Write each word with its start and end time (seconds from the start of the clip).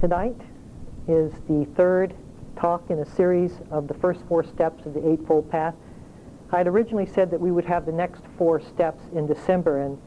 Tonight 0.00 0.40
is 1.08 1.32
the 1.48 1.66
third 1.74 2.14
talk 2.54 2.88
in 2.88 3.00
a 3.00 3.04
series 3.04 3.50
of 3.72 3.88
the 3.88 3.94
first 3.94 4.20
four 4.28 4.44
steps 4.44 4.86
of 4.86 4.94
the 4.94 5.04
Eightfold 5.10 5.50
Path. 5.50 5.74
I 6.52 6.58
had 6.58 6.68
originally 6.68 7.04
said 7.04 7.32
that 7.32 7.40
we 7.40 7.50
would 7.50 7.64
have 7.64 7.84
the 7.84 7.90
next 7.90 8.22
four 8.36 8.60
steps 8.60 9.02
in 9.12 9.26
December, 9.26 9.82
and 9.82 9.98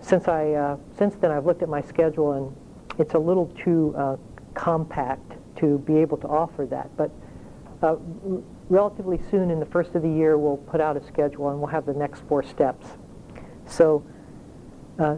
since 0.00 0.28
I 0.28 0.52
uh, 0.52 0.76
since 0.96 1.16
then 1.16 1.32
I've 1.32 1.46
looked 1.46 1.62
at 1.62 1.68
my 1.68 1.80
schedule 1.80 2.34
and 2.34 2.56
it's 3.00 3.14
a 3.14 3.18
little 3.18 3.46
too 3.64 3.92
uh, 3.98 4.16
compact 4.54 5.32
to 5.56 5.78
be 5.78 5.96
able 5.96 6.18
to 6.18 6.28
offer 6.28 6.64
that. 6.66 6.96
But 6.96 7.10
uh, 7.82 7.96
relatively 8.68 9.20
soon 9.32 9.50
in 9.50 9.58
the 9.58 9.66
first 9.66 9.96
of 9.96 10.02
the 10.02 10.08
year 10.08 10.38
we'll 10.38 10.58
put 10.58 10.80
out 10.80 10.96
a 10.96 11.04
schedule 11.04 11.50
and 11.50 11.58
we'll 11.58 11.70
have 11.70 11.86
the 11.86 11.92
next 11.92 12.22
four 12.28 12.44
steps. 12.44 12.86
So 13.66 14.06
uh, 15.00 15.16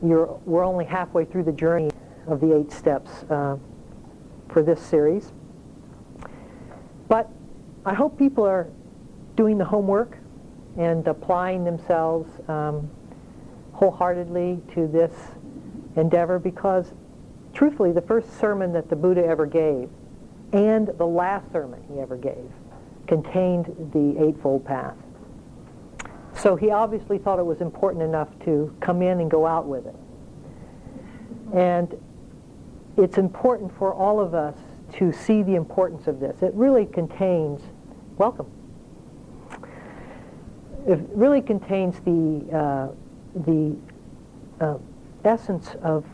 we're 0.00 0.64
only 0.64 0.84
halfway 0.84 1.24
through 1.24 1.42
the 1.42 1.52
journey 1.52 1.90
of 2.26 2.40
the 2.40 2.56
eight 2.56 2.70
steps 2.70 3.10
uh, 3.30 3.56
for 4.48 4.62
this 4.62 4.80
series. 4.80 5.32
But 7.08 7.28
I 7.84 7.94
hope 7.94 8.18
people 8.18 8.44
are 8.44 8.68
doing 9.36 9.58
the 9.58 9.64
homework 9.64 10.18
and 10.78 11.06
applying 11.06 11.64
themselves 11.64 12.30
um, 12.48 12.90
wholeheartedly 13.72 14.60
to 14.74 14.86
this 14.86 15.12
endeavor 15.96 16.38
because 16.38 16.92
truthfully 17.52 17.92
the 17.92 18.02
first 18.02 18.38
sermon 18.38 18.72
that 18.72 18.88
the 18.88 18.96
Buddha 18.96 19.24
ever 19.24 19.46
gave 19.46 19.90
and 20.52 20.88
the 20.98 21.06
last 21.06 21.50
sermon 21.52 21.82
he 21.92 22.00
ever 22.00 22.16
gave 22.16 22.50
contained 23.06 23.66
the 23.92 24.22
Eightfold 24.22 24.64
Path. 24.64 24.96
So 26.34 26.56
he 26.56 26.70
obviously 26.70 27.18
thought 27.18 27.38
it 27.38 27.46
was 27.46 27.60
important 27.60 28.02
enough 28.02 28.28
to 28.44 28.74
come 28.80 29.02
in 29.02 29.20
and 29.20 29.30
go 29.30 29.46
out 29.46 29.66
with 29.66 29.86
it. 29.86 29.94
And 31.54 32.00
it's 32.96 33.18
important 33.18 33.76
for 33.78 33.94
all 33.94 34.20
of 34.20 34.34
us 34.34 34.56
to 34.94 35.12
see 35.12 35.42
the 35.42 35.54
importance 35.54 36.06
of 36.06 36.20
this. 36.20 36.42
It 36.42 36.52
really 36.54 36.86
contains, 36.86 37.62
welcome, 38.18 38.50
it 40.86 40.98
really 41.14 41.40
contains 41.40 42.00
the, 42.00 42.56
uh, 42.56 42.88
the 43.46 43.76
uh, 44.60 44.78
essence 45.24 45.74
of, 45.82 46.04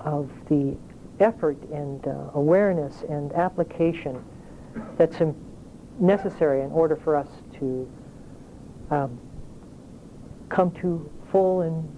of 0.00 0.30
the 0.48 0.76
effort 1.20 1.58
and 1.70 2.06
uh, 2.06 2.30
awareness 2.34 3.04
and 3.08 3.32
application 3.34 4.24
that's 4.96 5.18
necessary 5.98 6.62
in 6.62 6.72
order 6.72 6.96
for 6.96 7.14
us 7.14 7.28
to 7.58 7.88
um, 8.90 9.20
come 10.48 10.70
to 10.72 11.08
full 11.30 11.60
and 11.60 11.88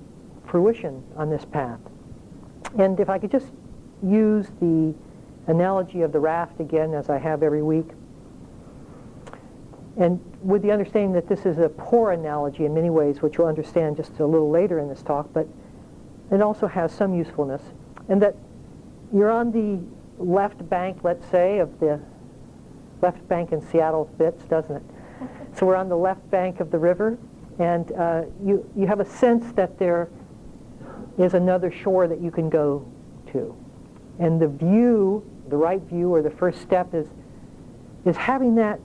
fruition 0.46 1.02
on 1.16 1.30
this 1.30 1.44
path. 1.44 1.78
And 2.78 2.98
if 2.98 3.08
I 3.08 3.18
could 3.18 3.30
just 3.30 3.46
use 4.02 4.48
the 4.60 4.94
analogy 5.46 6.02
of 6.02 6.12
the 6.12 6.20
raft 6.20 6.60
again, 6.60 6.94
as 6.94 7.08
I 7.08 7.18
have 7.18 7.42
every 7.42 7.62
week. 7.62 7.88
And 9.96 10.20
with 10.42 10.62
the 10.62 10.70
understanding 10.70 11.12
that 11.12 11.28
this 11.28 11.44
is 11.44 11.58
a 11.58 11.68
poor 11.68 12.12
analogy 12.12 12.64
in 12.64 12.74
many 12.74 12.90
ways, 12.90 13.20
which 13.20 13.38
we'll 13.38 13.48
understand 13.48 13.96
just 13.96 14.18
a 14.20 14.26
little 14.26 14.50
later 14.50 14.78
in 14.78 14.88
this 14.88 15.02
talk, 15.02 15.28
but 15.32 15.46
it 16.30 16.40
also 16.40 16.66
has 16.66 16.92
some 16.92 17.14
usefulness. 17.14 17.62
And 18.08 18.20
that 18.22 18.36
you're 19.12 19.30
on 19.30 19.52
the 19.52 19.80
left 20.22 20.66
bank, 20.68 20.98
let's 21.02 21.26
say, 21.30 21.58
of 21.58 21.78
the 21.78 22.00
left 23.02 23.26
bank 23.28 23.52
in 23.52 23.60
Seattle 23.60 24.10
fits, 24.16 24.44
doesn't 24.44 24.76
it? 24.76 24.82
So 25.54 25.66
we're 25.66 25.76
on 25.76 25.90
the 25.90 25.96
left 25.96 26.30
bank 26.30 26.60
of 26.60 26.70
the 26.70 26.78
river, 26.78 27.18
and 27.58 27.92
uh, 27.92 28.22
you, 28.42 28.66
you 28.74 28.86
have 28.86 29.00
a 29.00 29.04
sense 29.04 29.52
that 29.52 29.78
there 29.78 30.08
is 31.18 31.34
another 31.34 31.70
shore 31.70 32.08
that 32.08 32.22
you 32.22 32.30
can 32.30 32.48
go 32.48 32.90
to. 33.32 33.54
And 34.18 34.40
the 34.40 34.48
view, 34.48 35.24
the 35.48 35.56
right 35.56 35.80
view, 35.82 36.14
or 36.14 36.22
the 36.22 36.30
first 36.30 36.60
step 36.60 36.94
is, 36.94 37.06
is 38.04 38.16
having 38.16 38.54
that 38.56 38.80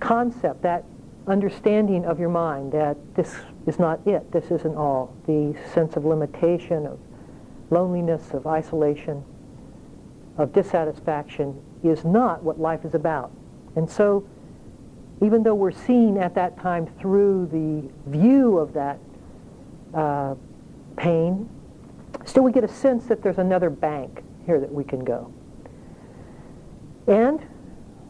concept, 0.00 0.62
that 0.62 0.84
understanding 1.26 2.04
of 2.04 2.18
your 2.18 2.28
mind 2.28 2.72
that 2.72 2.96
this 3.14 3.36
is 3.66 3.78
not 3.78 4.04
it, 4.06 4.30
this 4.32 4.50
isn't 4.50 4.74
all. 4.74 5.14
The 5.26 5.56
sense 5.72 5.96
of 5.96 6.04
limitation, 6.04 6.86
of 6.86 6.98
loneliness, 7.70 8.32
of 8.32 8.46
isolation, 8.46 9.22
of 10.38 10.52
dissatisfaction 10.52 11.60
is 11.82 12.04
not 12.04 12.42
what 12.42 12.58
life 12.58 12.84
is 12.84 12.94
about. 12.94 13.30
And 13.76 13.88
so, 13.88 14.26
even 15.22 15.42
though 15.42 15.54
we're 15.54 15.70
seeing 15.70 16.18
at 16.18 16.34
that 16.34 16.58
time 16.58 16.86
through 16.98 17.46
the 17.52 18.10
view 18.10 18.58
of 18.58 18.72
that 18.72 18.98
uh, 19.94 20.34
pain, 20.96 21.48
still 22.24 22.42
we 22.42 22.52
get 22.52 22.64
a 22.64 22.68
sense 22.68 23.04
that 23.06 23.22
there's 23.22 23.38
another 23.38 23.70
bank 23.70 24.22
here 24.50 24.58
that 24.58 24.72
we 24.72 24.82
can 24.82 25.04
go. 25.04 25.32
And 27.06 27.40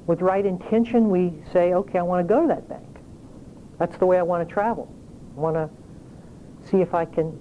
with 0.06 0.22
right 0.22 0.46
intention, 0.46 1.10
we 1.10 1.34
say, 1.52 1.74
okay, 1.74 1.98
I 1.98 2.02
want 2.02 2.26
to 2.26 2.34
go 2.34 2.40
to 2.40 2.48
that 2.48 2.66
bank. 2.66 2.96
That's 3.78 3.96
the 3.98 4.06
way 4.06 4.18
I 4.18 4.22
want 4.22 4.48
to 4.48 4.50
travel. 4.50 4.90
I 5.36 5.40
want 5.40 5.56
to 5.56 5.68
see 6.70 6.78
if 6.78 6.94
I 6.94 7.04
can 7.04 7.38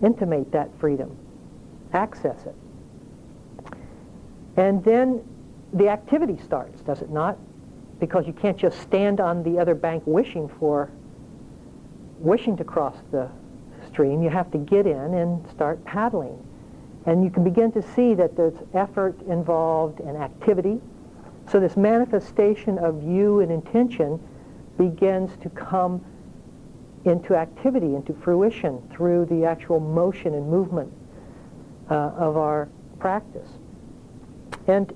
intimate 0.00 0.52
that 0.52 0.68
freedom, 0.78 1.16
access 1.92 2.46
it. 2.46 2.54
And 4.56 4.84
then 4.84 5.24
the 5.72 5.88
activity 5.88 6.38
starts, 6.44 6.82
does 6.82 7.02
it 7.02 7.10
not? 7.10 7.36
Because 7.98 8.28
you 8.28 8.32
can't 8.32 8.56
just 8.56 8.80
stand 8.80 9.18
on 9.18 9.42
the 9.42 9.58
other 9.58 9.74
bank 9.74 10.04
wishing 10.06 10.48
for, 10.60 10.88
wishing 12.20 12.56
to 12.58 12.64
cross 12.64 12.96
the 13.10 13.28
stream. 13.88 14.22
You 14.22 14.30
have 14.30 14.52
to 14.52 14.58
get 14.58 14.86
in 14.86 15.14
and 15.14 15.50
start 15.50 15.84
paddling. 15.84 16.38
And 17.06 17.22
you 17.22 17.30
can 17.30 17.44
begin 17.44 17.70
to 17.72 17.82
see 17.82 18.14
that 18.14 18.36
there's 18.36 18.58
effort 18.72 19.20
involved 19.22 20.00
and 20.00 20.16
activity. 20.16 20.80
So 21.50 21.60
this 21.60 21.76
manifestation 21.76 22.78
of 22.78 23.02
you 23.02 23.40
and 23.40 23.52
intention 23.52 24.18
begins 24.78 25.36
to 25.42 25.50
come 25.50 26.04
into 27.04 27.36
activity, 27.36 27.94
into 27.94 28.14
fruition 28.14 28.82
through 28.90 29.26
the 29.26 29.44
actual 29.44 29.78
motion 29.78 30.34
and 30.34 30.48
movement 30.48 30.90
uh, 31.90 31.94
of 31.94 32.36
our 32.38 32.68
practice. 32.98 33.48
And 34.66 34.94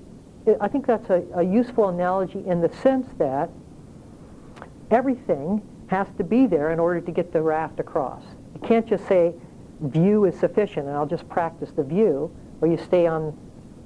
I 0.60 0.68
think 0.68 0.86
that's 0.86 1.10
a, 1.10 1.22
a 1.34 1.42
useful 1.42 1.88
analogy 1.88 2.42
in 2.46 2.62
the 2.62 2.72
sense 2.76 3.06
that 3.18 3.50
everything 4.90 5.60
has 5.88 6.06
to 6.16 6.24
be 6.24 6.46
there 6.46 6.70
in 6.70 6.78
order 6.78 7.00
to 7.02 7.12
get 7.12 7.32
the 7.32 7.42
raft 7.42 7.80
across. 7.80 8.22
You 8.54 8.66
can't 8.66 8.86
just 8.86 9.06
say, 9.06 9.34
view 9.80 10.24
is 10.24 10.38
sufficient 10.38 10.86
and 10.86 10.96
I'll 10.96 11.06
just 11.06 11.28
practice 11.28 11.70
the 11.70 11.82
view, 11.82 12.34
or 12.60 12.68
you 12.68 12.76
stay 12.76 13.06
on 13.06 13.36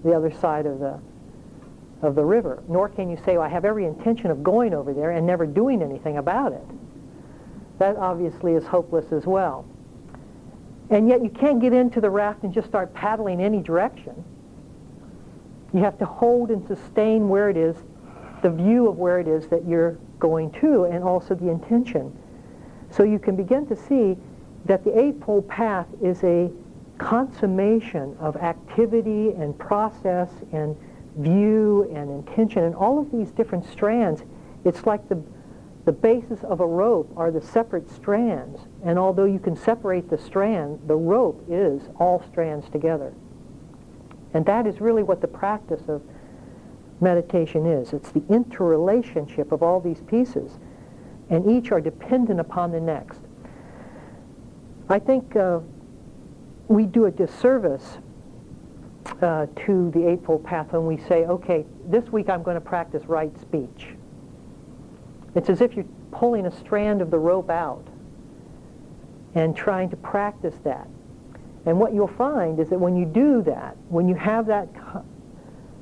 the 0.04 0.14
other 0.14 0.30
side 0.30 0.66
of 0.66 0.78
the 0.78 0.98
of 2.02 2.16
the 2.16 2.24
river. 2.24 2.62
Nor 2.68 2.88
can 2.88 3.08
you 3.08 3.16
say, 3.24 3.36
well, 3.36 3.42
I 3.42 3.48
have 3.48 3.64
every 3.64 3.86
intention 3.86 4.30
of 4.30 4.42
going 4.42 4.74
over 4.74 4.92
there 4.92 5.12
and 5.12 5.26
never 5.26 5.46
doing 5.46 5.82
anything 5.82 6.18
about 6.18 6.52
it. 6.52 6.66
That 7.78 7.96
obviously 7.96 8.54
is 8.54 8.66
hopeless 8.66 9.12
as 9.12 9.24
well. 9.24 9.64
And 10.90 11.08
yet 11.08 11.22
you 11.22 11.30
can't 11.30 11.60
get 11.60 11.72
into 11.72 12.00
the 12.00 12.10
raft 12.10 12.42
and 12.42 12.52
just 12.52 12.68
start 12.68 12.92
paddling 12.92 13.40
any 13.40 13.60
direction. 13.60 14.24
You 15.72 15.80
have 15.80 15.96
to 15.98 16.04
hold 16.04 16.50
and 16.50 16.66
sustain 16.66 17.28
where 17.28 17.48
it 17.48 17.56
is, 17.56 17.76
the 18.42 18.50
view 18.50 18.88
of 18.88 18.98
where 18.98 19.20
it 19.20 19.28
is 19.28 19.46
that 19.48 19.66
you're 19.66 19.96
going 20.18 20.50
to, 20.60 20.84
and 20.84 21.02
also 21.02 21.34
the 21.34 21.48
intention. 21.48 22.16
So 22.90 23.04
you 23.04 23.18
can 23.18 23.36
begin 23.36 23.66
to 23.68 23.76
see 23.76 24.18
that 24.64 24.84
the 24.84 24.98
Eightfold 24.98 25.48
Path 25.48 25.86
is 26.02 26.22
a 26.22 26.50
consummation 26.98 28.16
of 28.20 28.36
activity 28.36 29.30
and 29.30 29.58
process 29.58 30.30
and 30.52 30.76
view 31.16 31.90
and 31.94 32.10
intention 32.10 32.64
and 32.64 32.74
all 32.74 32.98
of 32.98 33.10
these 33.10 33.30
different 33.32 33.64
strands. 33.64 34.22
It's 34.64 34.86
like 34.86 35.08
the, 35.08 35.20
the 35.84 35.92
basis 35.92 36.44
of 36.44 36.60
a 36.60 36.66
rope 36.66 37.12
are 37.16 37.30
the 37.30 37.40
separate 37.40 37.90
strands. 37.90 38.60
And 38.84 38.98
although 38.98 39.24
you 39.24 39.40
can 39.40 39.56
separate 39.56 40.08
the 40.08 40.18
strand, 40.18 40.80
the 40.86 40.96
rope 40.96 41.44
is 41.48 41.82
all 41.98 42.24
strands 42.30 42.68
together. 42.70 43.12
And 44.34 44.46
that 44.46 44.66
is 44.66 44.80
really 44.80 45.02
what 45.02 45.20
the 45.20 45.28
practice 45.28 45.82
of 45.88 46.02
meditation 47.00 47.66
is. 47.66 47.92
It's 47.92 48.12
the 48.12 48.22
interrelationship 48.30 49.50
of 49.50 49.62
all 49.62 49.80
these 49.80 50.00
pieces. 50.02 50.58
And 51.28 51.50
each 51.50 51.72
are 51.72 51.80
dependent 51.80 52.38
upon 52.38 52.70
the 52.70 52.80
next. 52.80 53.20
I 54.88 54.98
think 54.98 55.36
uh, 55.36 55.60
we 56.68 56.86
do 56.86 57.06
a 57.06 57.10
disservice 57.10 57.98
uh, 59.20 59.46
to 59.66 59.90
the 59.90 60.08
Eightfold 60.08 60.44
Path 60.44 60.72
when 60.72 60.86
we 60.86 60.96
say, 61.08 61.24
okay, 61.26 61.64
this 61.86 62.04
week 62.10 62.28
I'm 62.28 62.42
going 62.42 62.56
to 62.56 62.60
practice 62.60 63.04
right 63.06 63.32
speech. 63.40 63.88
It's 65.34 65.48
as 65.48 65.60
if 65.60 65.74
you're 65.74 65.86
pulling 66.10 66.46
a 66.46 66.50
strand 66.50 67.00
of 67.00 67.10
the 67.10 67.18
rope 67.18 67.50
out 67.50 67.86
and 69.34 69.56
trying 69.56 69.88
to 69.90 69.96
practice 69.96 70.54
that. 70.64 70.86
And 71.64 71.78
what 71.78 71.94
you'll 71.94 72.08
find 72.08 72.58
is 72.58 72.68
that 72.70 72.78
when 72.78 72.96
you 72.96 73.06
do 73.06 73.42
that, 73.42 73.76
when 73.88 74.08
you 74.08 74.14
have 74.16 74.46
that, 74.46 74.68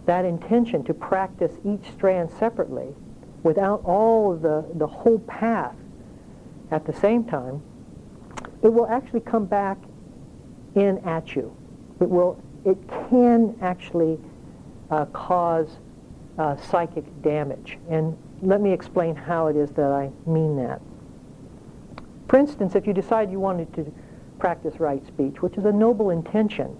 that 0.07 0.25
intention 0.25 0.85
to 0.85 0.95
practice 0.95 1.53
each 1.65 1.91
strand 1.93 2.31
separately, 2.39 2.95
without 3.43 3.83
all 3.85 4.33
of 4.33 4.43
the, 4.43 4.65
the 4.75 4.87
whole 4.87 5.19
path 5.21 5.75
at 6.71 6.85
the 6.87 6.93
same 6.93 7.25
time, 7.25 7.63
it 8.63 8.69
will 8.69 8.87
actually 8.87 9.21
come 9.21 9.47
back 9.47 9.79
in 10.75 10.99
at 10.99 11.35
you. 11.35 11.55
It 12.01 12.09
will 12.09 12.43
it 12.65 12.77
can 13.09 13.57
actually 13.63 14.19
uh, 14.91 15.07
cause 15.07 15.79
uh, 16.39 16.57
psychic 16.57 17.05
damage. 17.23 17.79
And 17.89 18.17
let 18.43 18.61
me 18.61 18.73
explain 18.73 19.15
how 19.15 19.47
it 19.47 19.57
is 19.57 19.71
that 19.73 19.91
I 19.91 20.11
mean 20.27 20.57
that. 20.57 20.81
For 22.29 22.39
instance, 22.39 22.75
if 22.75 22.87
you 22.87 22.93
decide 22.93 23.31
you 23.31 23.41
wanted 23.41 23.73
to 23.75 23.93
practice 24.39 24.79
right 24.79 25.05
speech, 25.07 25.43
which 25.43 25.57
is 25.57 25.65
a 25.65 25.73
noble 25.73 26.11
intention, 26.11 26.77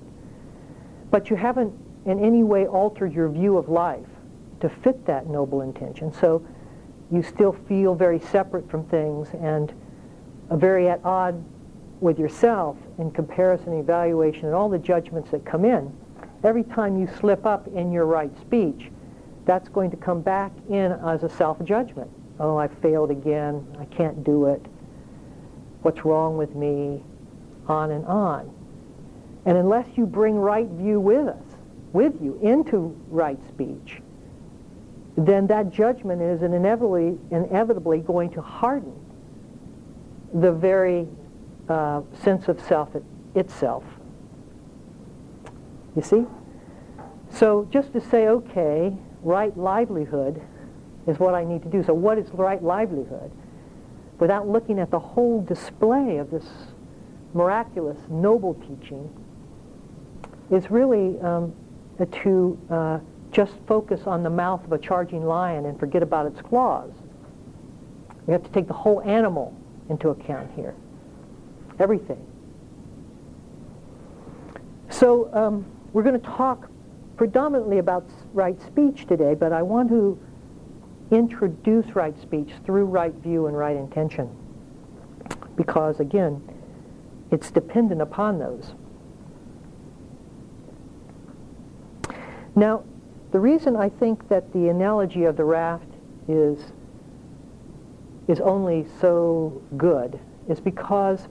but 1.11 1.29
you 1.29 1.37
haven't 1.37 1.73
in 2.07 2.19
any 2.19 2.43
way 2.43 2.67
altered 2.67 3.13
your 3.13 3.29
view 3.29 3.57
of 3.57 3.69
life 3.69 4.07
to 4.61 4.69
fit 4.69 5.05
that 5.07 5.27
noble 5.27 5.63
intention, 5.63 6.13
so 6.13 6.47
you 7.11 7.23
still 7.23 7.53
feel 7.53 7.95
very 7.95 8.21
separate 8.21 8.71
from 8.71 8.85
things 8.85 9.29
and 9.41 9.75
a 10.51 10.57
very 10.57 10.89
at 10.89 11.05
odds 11.05 11.45
with 12.01 12.19
yourself 12.19 12.77
in 12.99 13.11
comparison, 13.11 13.79
evaluation, 13.79 14.47
and 14.47 14.55
all 14.55 14.69
the 14.69 14.79
judgments 14.79 15.31
that 15.31 15.45
come 15.45 15.65
in, 15.65 15.93
every 16.45 16.65
time 16.65 16.99
you 16.99 17.09
slip 17.19 17.45
up 17.45 17.67
in 17.69 17.93
your 17.93 18.07
right 18.07 18.37
speech, 18.41 18.91
that's 19.45 19.69
going 19.69 19.91
to 19.91 19.97
come 19.97 20.21
back 20.21 20.53
in 20.69 20.93
as 20.93 21.23
a 21.23 21.29
self-judgment. 21.29 22.11
Oh, 22.39 22.57
I 22.57 22.69
failed 22.69 23.11
again. 23.11 23.67
I 23.79 23.85
can't 23.87 24.25
do 24.25 24.47
it. 24.47 24.65
What's 25.83 26.05
wrong 26.05 26.37
with 26.37 26.55
me? 26.55 27.03
On 27.67 27.91
and 27.91 28.05
on. 28.07 28.51
And 29.45 29.57
unless 29.57 29.87
you 29.97 30.07
bring 30.07 30.37
right 30.37 30.69
view 30.69 31.01
with 31.01 31.27
us, 31.27 31.45
with 31.93 32.21
you, 32.23 32.39
into 32.43 32.97
right 33.09 33.39
speech, 33.49 34.01
then 35.17 35.47
that 35.49 35.71
judgment 35.71 36.23
is 36.23 36.43
inevitably, 36.43 37.19
inevitably 37.31 37.99
going 37.99 38.31
to 38.31 38.41
harden 38.41 38.95
the 40.33 40.53
very 40.53 41.09
uh, 41.71 42.03
sense 42.23 42.49
of 42.49 42.61
self 42.61 42.95
it, 42.95 43.05
itself. 43.35 43.85
You 45.97 46.03
see? 46.03 46.27
So 47.31 47.69
just 47.71 47.93
to 47.93 48.01
say, 48.01 48.27
okay, 48.27 48.93
right 49.23 49.57
livelihood 49.57 50.43
is 51.07 51.19
what 51.19 51.35
I 51.35 51.45
need 51.45 51.63
to 51.63 51.69
do. 51.69 51.83
So 51.83 51.95
what 51.95 52.19
is 52.19 52.29
right 52.33 52.63
livelihood? 52.63 53.31
Without 54.19 54.49
looking 54.49 54.79
at 54.79 54.91
the 54.91 54.99
whole 54.99 55.43
display 55.43 56.19
of 56.19 56.31
this 56.31 56.47
miraculous, 57.33 57.99
noble 58.09 58.55
teaching, 58.55 59.09
is 60.51 60.71
really 60.71 61.19
um, 61.21 61.55
to 61.99 62.59
uh, 62.69 62.99
just 63.31 63.53
focus 63.69 64.03
on 64.07 64.23
the 64.23 64.31
mouth 64.31 64.65
of 64.65 64.73
a 64.73 64.79
charging 64.79 65.25
lion 65.25 65.67
and 65.67 65.79
forget 65.79 66.03
about 66.03 66.27
its 66.27 66.41
claws. 66.43 66.91
We 68.27 68.33
have 68.33 68.43
to 68.43 68.51
take 68.51 68.67
the 68.67 68.75
whole 68.75 69.01
animal 69.03 69.57
into 69.89 70.09
account 70.09 70.51
here. 70.57 70.75
Everything. 71.81 72.25
So 74.91 75.33
um, 75.33 75.65
we're 75.93 76.03
going 76.03 76.21
to 76.21 76.27
talk 76.27 76.71
predominantly 77.17 77.79
about 77.79 78.09
right 78.35 78.61
speech 78.61 79.07
today, 79.07 79.35
but 79.35 79.53
I 79.53 79.63
want 79.63 79.89
to 79.89 80.19
introduce 81.11 81.97
right 81.97 82.19
speech 82.21 82.51
through 82.65 82.85
right 82.85 83.15
view 83.15 83.47
and 83.47 83.57
right 83.57 83.77
intention. 83.77 84.29
Because, 85.57 86.01
again, 86.01 86.43
it's 87.31 87.51
dependent 87.51 88.03
upon 88.03 88.39
those. 88.39 88.75
Now, 92.55 92.85
the 93.33 93.41
reason 93.41 93.77
I 93.77 93.89
think 93.89 94.29
that 94.29 94.53
the 94.53 94.69
analogy 94.69 95.25
of 95.25 95.37
the 95.37 95.45
raft 95.45 95.89
is, 96.29 96.73
is 98.29 98.41
only 98.41 98.87
so 99.01 99.63
good 99.77 100.19
is 100.49 100.61
because 100.61 101.29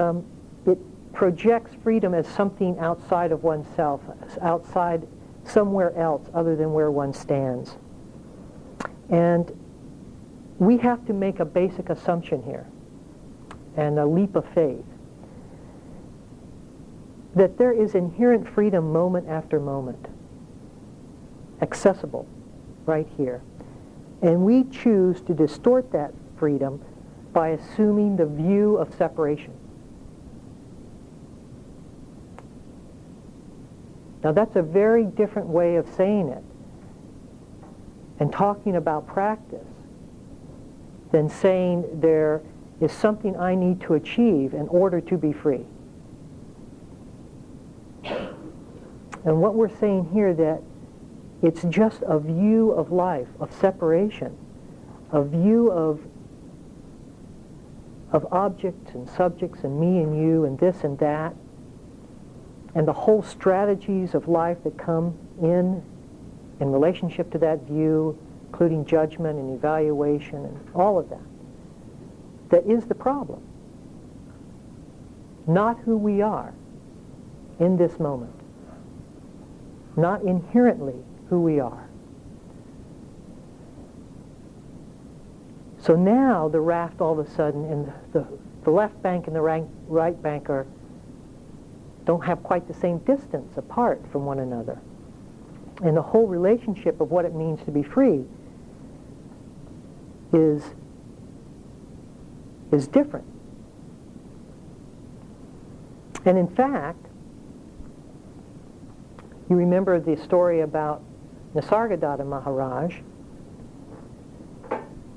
um, 0.00 0.24
it 0.66 0.78
projects 1.12 1.74
freedom 1.82 2.14
as 2.14 2.26
something 2.26 2.78
outside 2.78 3.32
of 3.32 3.42
oneself, 3.42 4.00
outside 4.40 5.06
somewhere 5.44 5.96
else 5.96 6.28
other 6.34 6.56
than 6.56 6.72
where 6.72 6.90
one 6.90 7.12
stands. 7.12 7.76
And 9.10 9.50
we 10.58 10.76
have 10.78 11.06
to 11.06 11.12
make 11.12 11.40
a 11.40 11.44
basic 11.44 11.90
assumption 11.90 12.42
here 12.42 12.66
and 13.76 13.98
a 13.98 14.06
leap 14.06 14.36
of 14.36 14.46
faith 14.54 14.84
that 17.34 17.56
there 17.56 17.72
is 17.72 17.94
inherent 17.94 18.48
freedom 18.48 18.92
moment 18.92 19.28
after 19.28 19.60
moment 19.60 20.08
accessible 21.62 22.26
right 22.86 23.06
here. 23.16 23.42
And 24.22 24.44
we 24.44 24.64
choose 24.64 25.20
to 25.22 25.34
distort 25.34 25.92
that 25.92 26.12
freedom 26.36 26.82
by 27.32 27.50
assuming 27.50 28.16
the 28.16 28.26
view 28.26 28.76
of 28.76 28.92
separation. 28.94 29.54
Now 34.22 34.32
that's 34.32 34.56
a 34.56 34.62
very 34.62 35.04
different 35.04 35.48
way 35.48 35.76
of 35.76 35.88
saying 35.96 36.28
it 36.28 36.44
and 38.18 38.32
talking 38.32 38.76
about 38.76 39.06
practice 39.06 39.66
than 41.10 41.28
saying 41.28 42.00
there 42.00 42.42
is 42.80 42.92
something 42.92 43.36
I 43.36 43.54
need 43.54 43.80
to 43.82 43.94
achieve 43.94 44.54
in 44.54 44.68
order 44.68 45.00
to 45.00 45.16
be 45.16 45.32
free. 45.32 45.64
And 49.24 49.40
what 49.40 49.54
we're 49.54 49.74
saying 49.78 50.10
here 50.12 50.32
that 50.34 50.62
it's 51.42 51.62
just 51.64 52.02
a 52.06 52.18
view 52.18 52.72
of 52.72 52.92
life, 52.92 53.28
of 53.38 53.52
separation, 53.52 54.36
a 55.12 55.22
view 55.22 55.70
of, 55.70 56.00
of 58.12 58.26
objects 58.32 58.92
and 58.94 59.08
subjects 59.08 59.64
and 59.64 59.78
me 59.78 60.02
and 60.02 60.18
you 60.18 60.44
and 60.44 60.58
this 60.58 60.84
and 60.84 60.98
that, 60.98 61.34
and 62.74 62.86
the 62.86 62.92
whole 62.92 63.22
strategies 63.22 64.14
of 64.14 64.28
life 64.28 64.58
that 64.64 64.78
come 64.78 65.16
in 65.40 65.82
in 66.60 66.70
relationship 66.70 67.30
to 67.32 67.38
that 67.38 67.62
view, 67.62 68.18
including 68.46 68.84
judgment 68.84 69.38
and 69.38 69.56
evaluation 69.56 70.44
and 70.44 70.70
all 70.74 70.98
of 70.98 71.08
that, 71.08 71.22
that 72.50 72.66
is 72.66 72.84
the 72.86 72.94
problem. 72.94 73.42
Not 75.46 75.78
who 75.80 75.96
we 75.96 76.22
are 76.22 76.52
in 77.58 77.76
this 77.76 77.98
moment. 77.98 78.34
Not 79.96 80.22
inherently 80.22 80.96
who 81.28 81.40
we 81.40 81.60
are. 81.60 81.88
So 85.78 85.96
now 85.96 86.48
the 86.48 86.60
raft 86.60 87.00
all 87.00 87.18
of 87.18 87.26
a 87.26 87.30
sudden 87.30 87.64
and 87.64 87.92
the, 88.12 88.26
the 88.64 88.70
left 88.70 89.00
bank 89.02 89.26
and 89.26 89.34
the 89.34 89.40
right, 89.40 89.64
right 89.86 90.20
bank 90.22 90.50
are, 90.50 90.66
don't 92.04 92.24
have 92.24 92.42
quite 92.42 92.66
the 92.66 92.74
same 92.74 92.98
distance 92.98 93.56
apart 93.56 94.02
from 94.10 94.24
one 94.24 94.38
another. 94.38 94.80
And 95.82 95.96
the 95.96 96.02
whole 96.02 96.26
relationship 96.26 97.00
of 97.00 97.10
what 97.10 97.24
it 97.24 97.34
means 97.34 97.62
to 97.64 97.70
be 97.70 97.82
free 97.82 98.24
is, 100.32 100.62
is 102.72 102.86
different. 102.86 103.26
And 106.24 106.36
in 106.36 106.48
fact, 106.48 107.06
you 109.48 109.56
remember 109.56 109.98
the 109.98 110.16
story 110.16 110.60
about 110.60 111.02
Nisargadatta 111.54 112.24
Maharaj, 112.26 112.96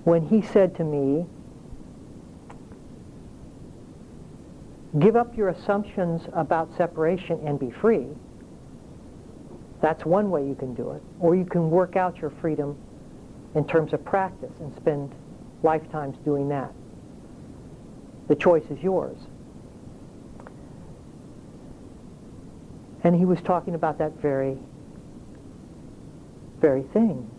when 0.06 0.28
he 0.28 0.42
said 0.42 0.76
to 0.78 0.84
me, 0.84 1.26
give 5.00 5.16
up 5.16 5.36
your 5.36 5.50
assumptions 5.50 6.22
about 6.34 6.76
separation 6.78 7.40
and 7.46 7.60
be 7.60 7.72
free, 7.72 8.08
that's 9.82 10.06
one 10.06 10.30
way 10.30 10.46
you 10.46 10.56
can 10.56 10.74
do 10.74 10.92
it. 10.92 11.02
Or 11.20 11.36
you 11.36 11.46
can 11.46 11.70
work 11.70 11.96
out 11.96 12.18
your 12.20 12.30
freedom 12.30 12.78
in 13.56 13.66
terms 13.68 13.94
of 13.94 14.04
practice 14.06 14.54
and 14.60 14.74
spend 14.76 15.14
lifetimes 15.62 16.18
doing 16.24 16.50
that. 16.50 16.72
The 18.28 18.36
choice 18.36 18.64
is 18.70 18.82
yours. 18.82 19.18
And 23.04 23.16
he 23.16 23.26
was 23.26 23.42
talking 23.42 23.76
about 23.76 23.98
that 23.98 24.14
very 24.22 24.58
very 26.64 26.84
thing. 26.94 27.30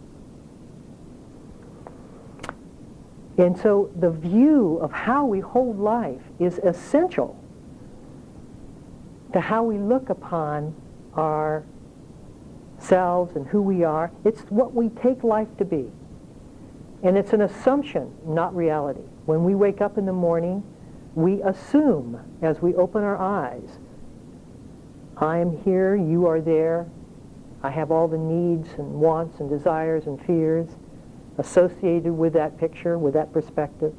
And 3.39 3.59
so 3.59 3.91
the 3.97 4.11
view 4.11 4.79
of 4.83 4.93
how 4.93 5.25
we 5.25 5.41
hold 5.41 5.81
life 5.81 6.21
is 6.39 6.59
essential 6.59 7.43
to 9.35 9.41
how 9.41 9.63
we 9.65 9.77
look 9.79 10.09
upon 10.11 10.75
ourselves 11.19 11.67
and 13.35 13.47
who 13.49 13.61
we 13.61 13.83
are. 13.83 14.11
It's 14.25 14.41
what 14.43 14.73
we 14.75 14.91
take 14.91 15.25
life 15.25 15.49
to 15.59 15.65
be. 15.65 15.91
And 17.03 17.19
it's 17.19 17.33
an 17.33 17.41
assumption, 17.41 18.15
not 18.25 18.55
reality. 18.55 19.03
When 19.27 19.45
we 19.45 19.57
wake 19.57 19.81
up 19.81 19.99
in 19.99 20.07
the 20.07 20.13
morning, 20.13 20.63
we 21.17 21.43
assume 21.43 22.21
as 22.43 22.63
we 22.63 22.77
open 22.77 23.03
our 23.03 23.19
eyes, 23.19 23.81
I 25.17 25.39
am 25.39 25.61
here, 25.65 25.97
you 25.97 26.29
are 26.29 26.41
there, 26.41 26.87
I 27.61 27.71
have 27.71 27.91
all 27.91 28.07
the 28.07 28.17
needs 28.17 28.69
and 28.79 29.01
wants 29.01 29.41
and 29.41 29.51
desires 29.51 30.07
and 30.07 30.25
fears 30.25 30.69
associated 31.39 32.13
with 32.13 32.35
that 32.35 32.57
picture, 32.57 32.99
with 32.99 33.15
that 33.15 33.33
perspective. 33.33 33.95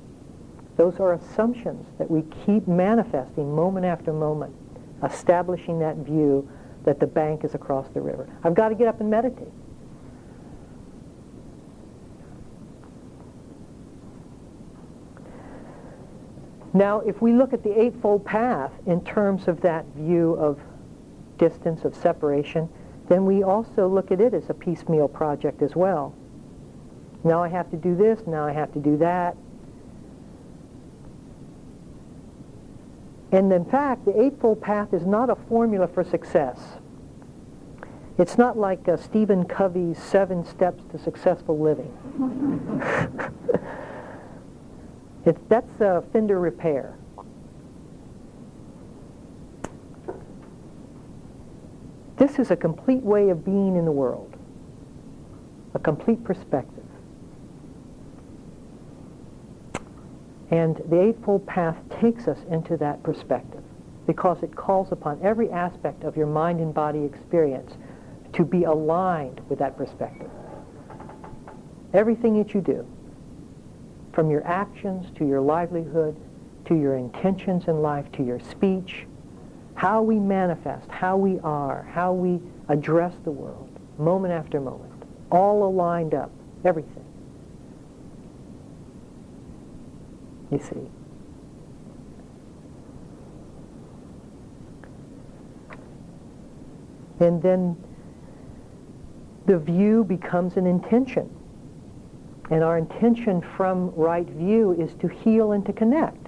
Those 0.77 1.01
are 1.01 1.11
assumptions 1.13 1.87
that 1.97 2.09
we 2.09 2.21
keep 2.45 2.69
manifesting 2.69 3.53
moment 3.53 3.85
after 3.85 4.13
moment, 4.13 4.55
establishing 5.05 5.79
that 5.79 5.97
view 5.97 6.49
that 6.83 6.99
the 6.99 7.07
bank 7.07 7.43
is 7.43 7.55
across 7.55 7.87
the 7.89 8.01
river. 8.01 8.27
I've 8.43 8.53
got 8.53 8.69
to 8.69 8.75
get 8.75 8.87
up 8.87 8.99
and 8.99 9.09
meditate. 9.09 9.51
Now, 16.73 16.99
if 16.99 17.21
we 17.21 17.31
look 17.31 17.53
at 17.53 17.63
the 17.63 17.79
Eightfold 17.79 18.25
Path 18.25 18.71
in 18.85 19.03
terms 19.05 19.47
of 19.47 19.61
that 19.61 19.85
view 19.95 20.33
of 20.33 20.59
distance, 21.37 21.85
of 21.85 21.95
separation, 21.95 22.67
then 23.07 23.25
we 23.25 23.43
also 23.43 23.87
look 23.87 24.11
at 24.11 24.19
it 24.19 24.33
as 24.33 24.49
a 24.49 24.53
piecemeal 24.53 25.07
project 25.07 25.61
as 25.61 25.75
well. 25.75 26.13
Now 27.23 27.41
I 27.41 27.47
have 27.47 27.71
to 27.71 27.77
do 27.77 27.95
this, 27.95 28.27
now 28.27 28.45
I 28.45 28.51
have 28.51 28.73
to 28.73 28.79
do 28.79 28.97
that. 28.97 29.37
And 33.35 33.51
in 33.51 33.65
fact, 33.65 34.05
the 34.05 34.17
Eightfold 34.17 34.61
Path 34.61 34.93
is 34.93 35.05
not 35.05 35.29
a 35.29 35.35
formula 35.35 35.89
for 35.89 36.05
success. 36.05 36.57
It's 38.17 38.37
not 38.37 38.57
like 38.57 38.87
uh, 38.87 38.95
Stephen 38.95 39.43
Covey's 39.43 40.01
Seven 40.01 40.45
Steps 40.45 40.81
to 40.93 40.97
Successful 40.97 41.59
Living. 41.59 41.91
it's, 45.25 45.41
that's 45.49 45.81
a 45.81 46.01
fender 46.13 46.39
repair. 46.39 46.95
This 52.15 52.39
is 52.39 52.51
a 52.51 52.55
complete 52.55 53.03
way 53.03 53.31
of 53.31 53.43
being 53.43 53.75
in 53.75 53.83
the 53.83 53.91
world, 53.91 54.33
a 55.73 55.79
complete 55.79 56.23
perspective. 56.23 56.74
And 60.51 60.81
the 60.89 61.01
Eightfold 61.01 61.45
Path 61.47 61.77
takes 61.99 62.27
us 62.27 62.37
into 62.49 62.77
that 62.77 63.01
perspective 63.03 63.63
because 64.05 64.43
it 64.43 64.55
calls 64.55 64.91
upon 64.91 65.19
every 65.23 65.49
aspect 65.49 66.03
of 66.03 66.15
your 66.15 66.27
mind 66.27 66.59
and 66.59 66.73
body 66.73 67.03
experience 67.03 67.73
to 68.33 68.43
be 68.43 68.63
aligned 68.63 69.41
with 69.49 69.59
that 69.59 69.77
perspective. 69.77 70.29
Everything 71.93 72.37
that 72.37 72.53
you 72.53 72.61
do, 72.61 72.85
from 74.13 74.29
your 74.29 74.45
actions 74.45 75.07
to 75.17 75.25
your 75.25 75.41
livelihood, 75.41 76.15
to 76.65 76.75
your 76.75 76.97
intentions 76.97 77.67
in 77.67 77.81
life, 77.81 78.11
to 78.13 78.23
your 78.23 78.39
speech, 78.39 79.05
how 79.75 80.01
we 80.01 80.19
manifest, 80.19 80.89
how 80.89 81.17
we 81.17 81.39
are, 81.39 81.83
how 81.91 82.13
we 82.13 82.39
address 82.69 83.13
the 83.23 83.31
world, 83.31 83.69
moment 83.97 84.33
after 84.33 84.59
moment, 84.59 84.91
all 85.31 85.67
aligned 85.67 86.13
up, 86.13 86.31
everything. 86.63 87.04
And 97.19 97.41
then 97.41 97.77
the 99.45 99.57
view 99.57 100.03
becomes 100.03 100.57
an 100.57 100.65
intention. 100.65 101.29
And 102.51 102.63
our 102.63 102.77
intention 102.77 103.41
from 103.55 103.91
right 103.95 104.27
view 104.27 104.73
is 104.73 104.93
to 104.95 105.07
heal 105.07 105.53
and 105.53 105.65
to 105.65 105.73
connect, 105.73 106.27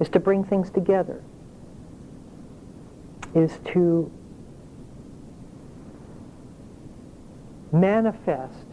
is 0.00 0.08
to 0.10 0.20
bring 0.20 0.44
things 0.44 0.70
together 0.70 1.22
is 3.34 3.58
to 3.64 4.10
manifest 7.72 8.66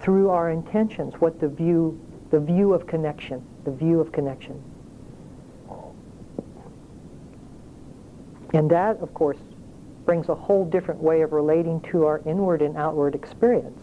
through 0.00 0.28
our 0.28 0.50
intentions 0.50 1.14
what 1.20 1.40
the 1.40 1.48
view, 1.48 1.98
the 2.30 2.40
view 2.40 2.74
of 2.74 2.86
connection, 2.86 3.44
the 3.66 3.72
view 3.72 4.00
of 4.00 4.10
connection. 4.12 4.62
And 8.54 8.70
that, 8.70 8.96
of 9.00 9.12
course, 9.12 9.36
brings 10.06 10.30
a 10.30 10.34
whole 10.34 10.64
different 10.64 11.02
way 11.02 11.20
of 11.20 11.32
relating 11.32 11.80
to 11.82 12.06
our 12.06 12.22
inward 12.24 12.62
and 12.62 12.76
outward 12.76 13.14
experience. 13.14 13.78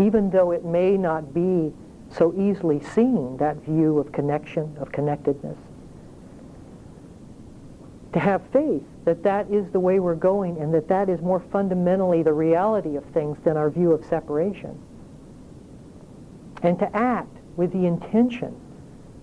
Even 0.00 0.30
though 0.30 0.50
it 0.50 0.64
may 0.64 0.96
not 0.96 1.32
be 1.32 1.72
so 2.10 2.34
easily 2.36 2.80
seen, 2.82 3.36
that 3.36 3.56
view 3.58 3.98
of 3.98 4.10
connection, 4.10 4.74
of 4.80 4.90
connectedness, 4.90 5.58
to 8.12 8.18
have 8.18 8.42
faith 8.52 8.82
that 9.04 9.22
that 9.22 9.48
is 9.50 9.70
the 9.70 9.78
way 9.78 10.00
we're 10.00 10.14
going 10.14 10.58
and 10.58 10.74
that 10.74 10.88
that 10.88 11.08
is 11.08 11.20
more 11.20 11.40
fundamentally 11.52 12.22
the 12.22 12.32
reality 12.32 12.96
of 12.96 13.04
things 13.06 13.38
than 13.44 13.56
our 13.56 13.70
view 13.70 13.92
of 13.92 14.04
separation. 14.06 14.76
And 16.62 16.78
to 16.80 16.96
act 16.96 17.36
with 17.60 17.72
the 17.72 17.84
intention 17.84 18.58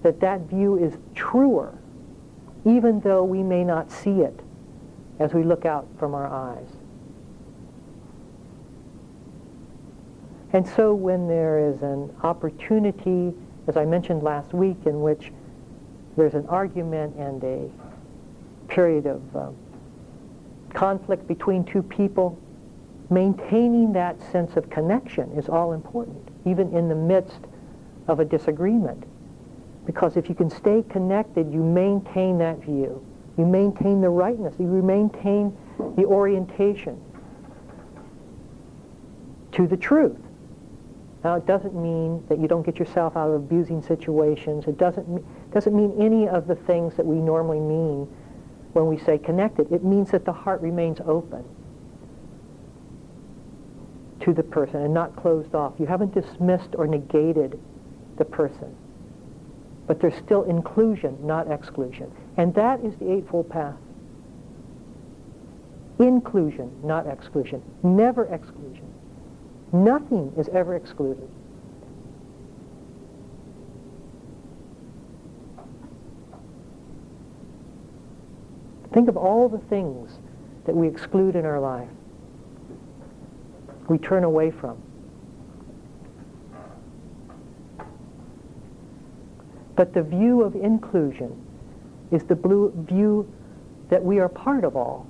that 0.03 0.19
that 0.19 0.41
view 0.41 0.77
is 0.77 0.95
truer, 1.15 1.73
even 2.65 2.99
though 2.99 3.23
we 3.23 3.41
may 3.41 3.63
not 3.63 3.91
see 3.91 4.21
it 4.21 4.41
as 5.17 5.33
we 5.33 5.41
look 5.41 5.65
out 5.65 5.87
from 5.97 6.13
our 6.13 6.27
eyes. 6.27 6.67
And 10.53 10.67
so 10.67 10.93
when 10.93 11.27
there 11.27 11.67
is 11.67 11.81
an 11.81 12.15
opportunity, 12.21 13.33
as 13.65 13.75
I 13.75 13.85
mentioned 13.85 14.21
last 14.21 14.53
week, 14.53 14.77
in 14.85 15.01
which 15.01 15.31
there's 16.15 16.35
an 16.35 16.45
argument 16.45 17.15
and 17.15 17.43
a 17.43 17.71
period 18.67 19.07
of 19.07 19.35
uh, 19.35 19.49
conflict 20.75 21.27
between 21.27 21.63
two 21.63 21.81
people, 21.81 22.37
maintaining 23.09 23.93
that 23.93 24.21
sense 24.31 24.55
of 24.57 24.69
connection 24.69 25.31
is 25.31 25.49
all 25.49 25.73
important, 25.73 26.29
even 26.45 26.71
in 26.77 26.87
the 26.87 26.93
midst 26.95 27.47
of 28.07 28.19
a 28.19 28.25
disagreement. 28.25 29.03
Because 29.85 30.17
if 30.17 30.29
you 30.29 30.35
can 30.35 30.49
stay 30.49 30.83
connected, 30.89 31.51
you 31.51 31.63
maintain 31.63 32.37
that 32.39 32.59
view. 32.59 33.05
You 33.37 33.45
maintain 33.45 34.01
the 34.01 34.09
rightness. 34.09 34.55
You 34.59 34.67
maintain 34.67 35.55
the 35.95 36.05
orientation 36.05 37.01
to 39.53 39.67
the 39.67 39.77
truth. 39.77 40.17
Now, 41.23 41.35
it 41.35 41.45
doesn't 41.45 41.73
mean 41.73 42.23
that 42.29 42.39
you 42.39 42.47
don't 42.47 42.65
get 42.65 42.77
yourself 42.77 43.17
out 43.17 43.29
of 43.29 43.35
abusing 43.35 43.81
situations. 43.81 44.65
It 44.67 44.77
doesn't, 44.77 45.25
doesn't 45.51 45.75
mean 45.75 45.93
any 45.99 46.27
of 46.27 46.47
the 46.47 46.55
things 46.55 46.95
that 46.95 47.05
we 47.05 47.17
normally 47.17 47.59
mean 47.59 48.07
when 48.73 48.87
we 48.87 48.97
say 48.97 49.17
connected. 49.17 49.71
It 49.71 49.83
means 49.83 50.11
that 50.11 50.25
the 50.25 50.33
heart 50.33 50.61
remains 50.61 50.99
open 51.05 51.43
to 54.21 54.33
the 54.33 54.43
person 54.43 54.81
and 54.81 54.93
not 54.93 55.15
closed 55.15 55.55
off. 55.55 55.73
You 55.79 55.85
haven't 55.85 56.13
dismissed 56.13 56.75
or 56.77 56.85
negated 56.85 57.59
the 58.17 58.25
person. 58.25 58.75
But 59.87 60.01
there's 60.01 60.15
still 60.15 60.43
inclusion, 60.43 61.17
not 61.25 61.49
exclusion. 61.49 62.11
And 62.35 62.53
that 62.55 62.83
is 62.83 62.95
the 62.97 63.11
Eightfold 63.11 63.49
Path. 63.49 63.75
Inclusion, 65.99 66.71
not 66.83 67.07
exclusion. 67.07 67.61
Never 67.83 68.25
exclusion. 68.25 68.85
Nothing 69.71 70.33
is 70.37 70.49
ever 70.49 70.75
excluded. 70.75 71.29
Think 78.93 79.09
of 79.09 79.17
all 79.17 79.49
the 79.49 79.57
things 79.57 80.19
that 80.65 80.75
we 80.75 80.87
exclude 80.87 81.35
in 81.35 81.45
our 81.45 81.59
life, 81.59 81.89
we 83.87 83.97
turn 83.97 84.23
away 84.23 84.51
from. 84.51 84.81
But 89.77 89.93
the 89.93 90.01
view 90.01 90.41
of 90.41 90.55
inclusion 90.55 91.39
is 92.11 92.23
the 92.23 92.35
blue 92.35 92.73
view 92.89 93.31
that 93.89 94.03
we 94.03 94.19
are 94.19 94.27
part 94.27 94.63
of 94.65 94.75
all. 94.75 95.05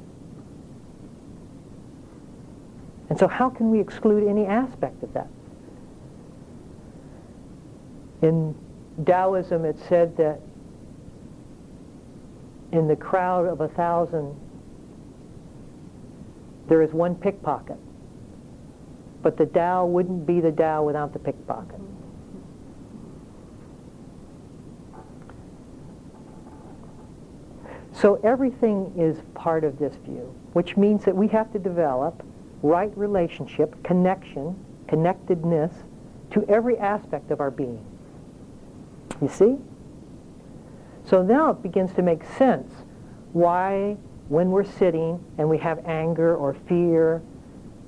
And 3.10 3.18
so 3.18 3.28
how 3.28 3.50
can 3.50 3.72
we 3.72 3.80
exclude 3.80 4.28
any 4.28 4.46
aspect 4.46 5.02
of 5.02 5.14
that? 5.14 5.30
In 8.22 8.54
Taoism, 9.06 9.64
it 9.64 9.78
said 9.88 10.18
that 10.18 10.42
in 12.74 12.90
the 12.90 12.96
crowd 12.98 13.48
of 13.48 13.62
a 13.62 13.70
thousand, 13.70 14.36
there 16.68 16.82
is 16.82 16.92
one 16.92 17.16
pickpocket. 17.16 17.78
But 19.22 19.38
the 19.38 19.46
Tao 19.46 19.86
wouldn't 19.86 20.26
be 20.26 20.42
the 20.42 20.52
Tao 20.52 20.84
without 20.84 21.14
the 21.14 21.20
pickpocket. 21.20 21.80
So 28.00 28.20
everything 28.24 28.94
is 28.96 29.18
part 29.34 29.64
of 29.64 29.80
this 29.80 29.96
view, 30.06 30.32
which 30.54 30.78
means 30.78 31.04
that 31.06 31.16
we 31.16 31.28
have 31.30 31.52
to 31.54 31.58
develop 31.58 32.24
right 32.62 32.96
relationship, 32.96 33.84
connection, 33.84 34.56
connectedness 34.88 35.74
to 36.30 36.46
every 36.48 36.78
aspect 36.78 37.32
of 37.32 37.42
our 37.42 37.50
being. 37.50 37.84
You 39.20 39.28
see? 39.28 39.58
So 41.06 41.24
now 41.24 41.50
it 41.50 41.64
begins 41.64 41.92
to 41.94 42.04
make 42.04 42.24
sense 42.24 42.72
why 43.34 43.98
when 44.28 44.52
we're 44.52 44.64
sitting 44.64 45.24
and 45.40 45.50
we 45.50 45.58
have 45.58 45.84
anger 45.86 46.36
or 46.36 46.54
fear 46.54 47.24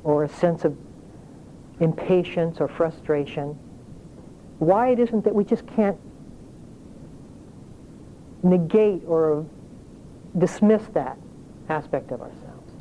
or 0.04 0.24
a 0.24 0.30
sense 0.30 0.66
of 0.66 0.75
impatience 1.82 2.60
or 2.60 2.68
frustration, 2.68 3.50
why 4.58 4.89
it 4.89 4.98
isn't 4.98 5.24
that 5.24 5.36
we 5.36 5.44
just 5.44 5.68
can't 5.68 6.00
negate 8.42 9.04
or 9.06 9.46
dismiss 10.38 10.84
that 10.94 11.18
aspect 11.70 12.12
of 12.12 12.22
ourselves. 12.22 12.74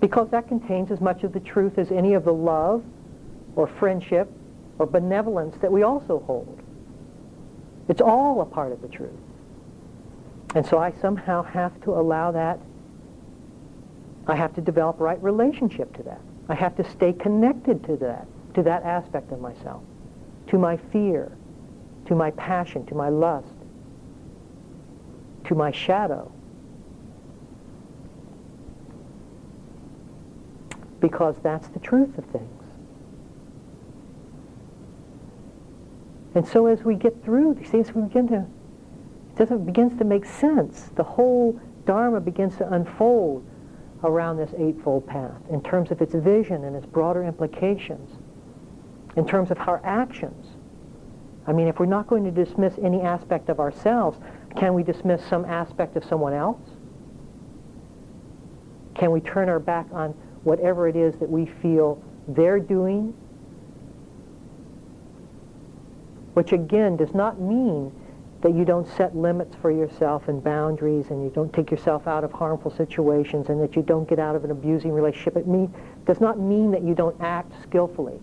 Because 0.00 0.28
that 0.30 0.48
contains 0.48 0.90
as 0.90 1.00
much 1.00 1.24
of 1.24 1.32
the 1.32 1.40
truth 1.40 1.78
as 1.78 1.90
any 1.90 2.14
of 2.14 2.24
the 2.24 2.32
love 2.32 2.84
or 3.54 3.66
friendship 3.66 4.30
or 4.78 4.86
benevolence 4.86 5.56
that 5.60 5.72
we 5.72 5.82
also 5.82 6.20
hold. 6.26 6.60
It's 7.88 8.00
all 8.00 8.40
a 8.40 8.44
part 8.44 8.72
of 8.72 8.82
the 8.82 8.88
truth. 8.88 9.10
And 10.54 10.66
so 10.66 10.78
I 10.78 10.92
somehow 11.00 11.42
have 11.42 11.80
to 11.82 11.92
allow 11.92 12.32
that. 12.32 12.58
I 14.26 14.36
have 14.36 14.54
to 14.54 14.60
develop 14.60 15.00
right 15.00 15.22
relationship 15.22 15.94
to 15.96 16.02
that. 16.04 16.20
I 16.48 16.54
have 16.54 16.76
to 16.76 16.90
stay 16.90 17.12
connected 17.12 17.84
to 17.84 17.96
that, 17.96 18.26
to 18.54 18.62
that 18.62 18.82
aspect 18.82 19.32
of 19.32 19.40
myself, 19.40 19.82
to 20.48 20.58
my 20.58 20.76
fear, 20.76 21.32
to 22.06 22.14
my 22.14 22.30
passion, 22.32 22.86
to 22.86 22.94
my 22.94 23.08
lust, 23.08 23.55
to 25.46 25.54
my 25.54 25.70
shadow. 25.70 26.30
Because 31.00 31.36
that's 31.42 31.68
the 31.68 31.78
truth 31.78 32.16
of 32.18 32.24
things. 32.26 32.62
And 36.34 36.46
so 36.46 36.66
as 36.66 36.82
we 36.82 36.94
get 36.94 37.24
through, 37.24 37.58
see, 37.64 37.78
as 37.78 37.94
we 37.94 38.02
begin 38.02 38.28
to, 38.28 38.46
it 39.38 39.66
begins 39.66 39.98
to 39.98 40.04
make 40.04 40.24
sense. 40.24 40.90
The 40.94 41.02
whole 41.02 41.58
Dharma 41.86 42.20
begins 42.20 42.56
to 42.56 42.72
unfold 42.72 43.46
around 44.04 44.36
this 44.36 44.52
Eightfold 44.58 45.06
Path 45.06 45.40
in 45.50 45.62
terms 45.62 45.90
of 45.90 46.02
its 46.02 46.14
vision 46.14 46.64
and 46.64 46.76
its 46.76 46.86
broader 46.86 47.24
implications, 47.24 48.10
in 49.16 49.26
terms 49.26 49.50
of 49.50 49.58
our 49.60 49.80
actions. 49.84 50.46
I 51.46 51.52
mean, 51.52 51.68
if 51.68 51.78
we're 51.78 51.86
not 51.86 52.06
going 52.06 52.24
to 52.24 52.30
dismiss 52.30 52.74
any 52.82 53.00
aspect 53.00 53.48
of 53.48 53.60
ourselves, 53.60 54.18
can 54.56 54.74
we 54.74 54.82
dismiss 54.82 55.24
some 55.26 55.44
aspect 55.44 55.96
of 55.96 56.04
someone 56.04 56.32
else? 56.32 56.60
Can 58.94 59.10
we 59.10 59.20
turn 59.20 59.48
our 59.48 59.60
back 59.60 59.86
on 59.92 60.10
whatever 60.44 60.88
it 60.88 60.96
is 60.96 61.14
that 61.16 61.28
we 61.28 61.46
feel 61.46 62.02
they're 62.28 62.58
doing 62.58 63.14
which 66.36 66.52
again 66.52 66.98
does 66.98 67.14
not 67.14 67.40
mean 67.40 67.90
that 68.42 68.54
you 68.54 68.62
don't 68.62 68.86
set 68.86 69.16
limits 69.16 69.56
for 69.62 69.70
yourself 69.70 70.28
and 70.28 70.44
boundaries 70.44 71.06
and 71.08 71.24
you 71.24 71.30
don't 71.30 71.50
take 71.54 71.70
yourself 71.70 72.06
out 72.06 72.24
of 72.24 72.30
harmful 72.30 72.70
situations 72.70 73.48
and 73.48 73.58
that 73.58 73.74
you 73.74 73.80
don't 73.80 74.06
get 74.06 74.18
out 74.18 74.36
of 74.36 74.44
an 74.44 74.50
abusing 74.50 74.92
relationship. 74.92 75.34
It 75.34 75.46
mean, 75.46 75.72
does 76.04 76.20
not 76.20 76.38
mean 76.38 76.70
that 76.72 76.82
you 76.82 76.94
don't 76.94 77.18
act 77.22 77.52
skillfully. 77.62 78.20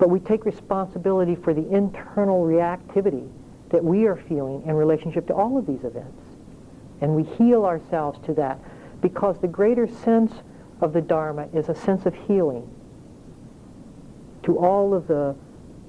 But 0.00 0.08
we 0.08 0.18
take 0.18 0.46
responsibility 0.46 1.36
for 1.36 1.52
the 1.52 1.68
internal 1.70 2.42
reactivity 2.42 3.30
that 3.68 3.84
we 3.84 4.06
are 4.06 4.16
feeling 4.16 4.62
in 4.66 4.74
relationship 4.74 5.26
to 5.26 5.34
all 5.34 5.58
of 5.58 5.66
these 5.66 5.84
events. 5.84 6.22
And 7.02 7.14
we 7.14 7.22
heal 7.22 7.66
ourselves 7.66 8.18
to 8.24 8.32
that 8.34 8.58
because 9.02 9.38
the 9.40 9.46
greater 9.46 9.86
sense 9.86 10.32
of 10.80 10.94
the 10.94 11.02
Dharma 11.02 11.48
is 11.52 11.68
a 11.68 11.74
sense 11.74 12.06
of 12.06 12.14
healing 12.14 12.68
to 14.42 14.58
all 14.58 14.94
of 14.94 15.06
the 15.06 15.36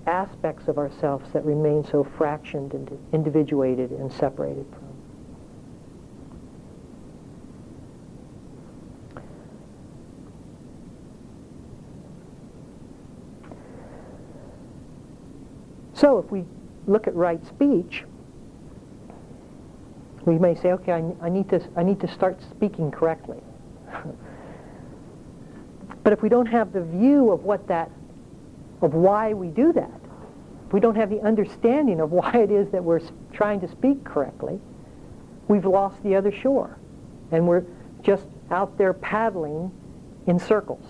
aspects 0.06 0.68
of 0.68 0.78
ourselves 0.78 1.32
that 1.32 1.46
remain 1.46 1.86
so 1.86 2.04
fractioned 2.04 2.74
and 2.74 3.00
individuated 3.14 3.92
and 3.92 4.12
separated 4.12 4.66
from. 4.72 4.92
So 16.02 16.18
if 16.18 16.30
we 16.32 16.44
look 16.88 17.08
at 17.08 17.16
right 17.16 17.46
speech, 17.46 18.04
we 20.26 20.40
may 20.40 20.56
say, 20.56 20.72
okay, 20.72 20.94
I, 20.94 21.04
I, 21.22 21.30
need, 21.30 21.48
to, 21.50 21.62
I 21.78 21.84
need 21.84 22.00
to 22.02 22.08
start 22.08 22.42
speaking 22.50 22.90
correctly. 22.90 23.38
but 26.04 26.12
if 26.12 26.24
we 26.24 26.30
don't 26.30 26.48
have 26.48 26.74
the 26.74 26.82
view 26.82 27.32
of 27.32 27.44
what 27.44 27.68
that 27.68 27.92
of 28.82 28.96
why 28.96 29.34
we 29.34 29.50
do 29.50 29.72
that. 29.74 29.92
If 30.68 30.74
we 30.74 30.80
don't 30.80 30.96
have 30.96 31.10
the 31.10 31.22
understanding 31.22 32.00
of 32.00 32.12
why 32.12 32.38
it 32.38 32.52
is 32.52 32.70
that 32.72 32.84
we're 32.84 33.02
trying 33.32 33.62
to 33.62 33.68
speak 33.68 34.04
correctly, 34.04 34.60
we've 35.48 35.66
lost 35.66 36.02
the 36.04 36.16
other 36.16 36.32
shore. 36.32 36.78
And 37.32 37.48
we're 37.48 37.64
just 38.02 38.26
out 38.50 38.78
there 38.78 38.94
paddling 38.94 39.72
in 40.26 40.40
circles. 40.40 40.86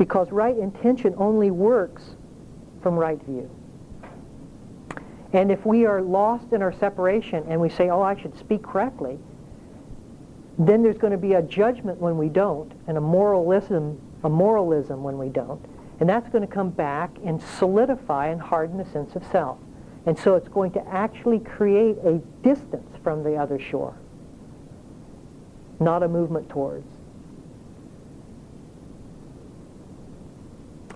Because 0.00 0.32
right 0.32 0.56
intention 0.56 1.14
only 1.18 1.50
works 1.50 2.14
from 2.82 2.94
right 2.94 3.22
view. 3.22 3.50
And 5.34 5.52
if 5.52 5.66
we 5.66 5.84
are 5.84 6.00
lost 6.00 6.54
in 6.54 6.62
our 6.62 6.72
separation 6.72 7.44
and 7.46 7.60
we 7.60 7.68
say, 7.68 7.90
oh, 7.90 8.00
I 8.00 8.18
should 8.18 8.34
speak 8.38 8.62
correctly, 8.62 9.18
then 10.58 10.82
there's 10.82 10.96
going 10.96 11.10
to 11.10 11.18
be 11.18 11.34
a 11.34 11.42
judgment 11.42 11.98
when 12.00 12.16
we 12.16 12.30
don't, 12.30 12.72
and 12.86 12.96
a 12.96 13.00
moralism, 13.02 14.00
a 14.24 14.30
moralism 14.30 15.02
when 15.02 15.18
we 15.18 15.28
don't. 15.28 15.62
And 16.00 16.08
that's 16.08 16.30
going 16.30 16.48
to 16.48 16.52
come 16.52 16.70
back 16.70 17.10
and 17.22 17.38
solidify 17.42 18.28
and 18.28 18.40
harden 18.40 18.78
the 18.78 18.86
sense 18.86 19.16
of 19.16 19.26
self. 19.26 19.58
And 20.06 20.18
so 20.18 20.34
it's 20.34 20.48
going 20.48 20.70
to 20.72 20.88
actually 20.88 21.40
create 21.40 21.98
a 22.06 22.22
distance 22.42 22.88
from 23.04 23.22
the 23.22 23.36
other 23.36 23.58
shore, 23.58 23.94
not 25.78 26.02
a 26.02 26.08
movement 26.08 26.48
towards. 26.48 26.89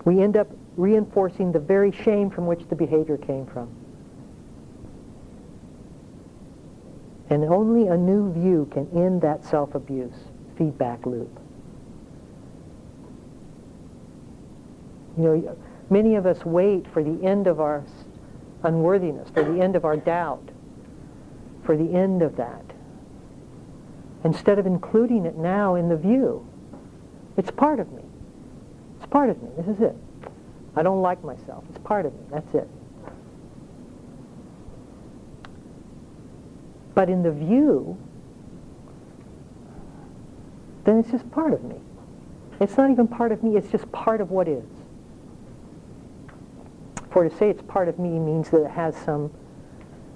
We 0.05 0.21
end 0.21 0.37
up 0.37 0.47
reinforcing 0.77 1.51
the 1.51 1.59
very 1.59 1.91
shame 1.91 2.29
from 2.29 2.45
which 2.45 2.67
the 2.69 2.75
behavior 2.75 3.17
came 3.17 3.45
from. 3.47 3.69
And 7.29 7.43
only 7.45 7.87
a 7.87 7.97
new 7.97 8.31
view 8.31 8.69
can 8.71 8.87
end 8.95 9.21
that 9.23 9.43
self-abuse 9.43 10.13
feedback 10.57 11.05
loop. 11.05 11.39
You 15.17 15.23
know, 15.23 15.57
many 15.89 16.15
of 16.15 16.25
us 16.25 16.45
wait 16.45 16.85
for 16.93 17.03
the 17.03 17.25
end 17.25 17.47
of 17.47 17.59
our 17.59 17.83
unworthiness, 18.63 19.29
for 19.29 19.43
the 19.43 19.59
end 19.61 19.75
of 19.75 19.85
our 19.85 19.97
doubt, 19.97 20.49
for 21.63 21.75
the 21.75 21.93
end 21.95 22.21
of 22.21 22.35
that, 22.35 22.63
instead 24.23 24.59
of 24.59 24.67
including 24.67 25.25
it 25.25 25.35
now 25.35 25.75
in 25.75 25.89
the 25.89 25.97
view. 25.97 26.47
It's 27.37 27.51
part 27.51 27.79
of 27.79 27.91
me. 27.91 28.04
It's 29.05 29.11
part 29.11 29.29
of 29.29 29.39
me. 29.43 29.49
This 29.55 29.67
is 29.67 29.81
it. 29.81 29.95
I 30.75 30.81
don't 30.81 31.03
like 31.03 31.23
myself. 31.23 31.63
It's 31.69 31.77
part 31.77 32.07
of 32.07 32.13
me. 32.13 32.21
That's 32.31 32.55
it. 32.55 32.67
But 36.95 37.07
in 37.11 37.21
the 37.21 37.31
view, 37.31 37.97
then 40.85 40.97
it's 40.97 41.11
just 41.11 41.29
part 41.29 41.53
of 41.53 41.63
me. 41.63 41.75
It's 42.59 42.77
not 42.77 42.89
even 42.89 43.07
part 43.07 43.31
of 43.31 43.43
me, 43.43 43.55
it's 43.55 43.69
just 43.69 43.91
part 43.91 44.21
of 44.21 44.31
what 44.31 44.47
is. 44.47 44.65
For 47.11 47.29
to 47.29 47.37
say 47.37 47.51
it's 47.51 47.61
part 47.61 47.87
of 47.87 47.99
me 47.99 48.09
means 48.17 48.49
that 48.49 48.63
it 48.63 48.71
has 48.71 48.95
some 48.95 49.31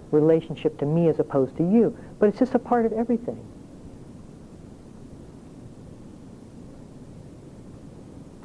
relationship 0.10 0.80
to 0.80 0.88
me 0.88 1.10
as 1.10 1.20
opposed 1.20 1.56
to 1.58 1.64
you. 1.64 1.96
But 2.18 2.30
it's 2.30 2.40
just 2.40 2.56
a 2.56 2.60
part 2.60 2.88
of 2.88 2.94
everything. 2.94 3.46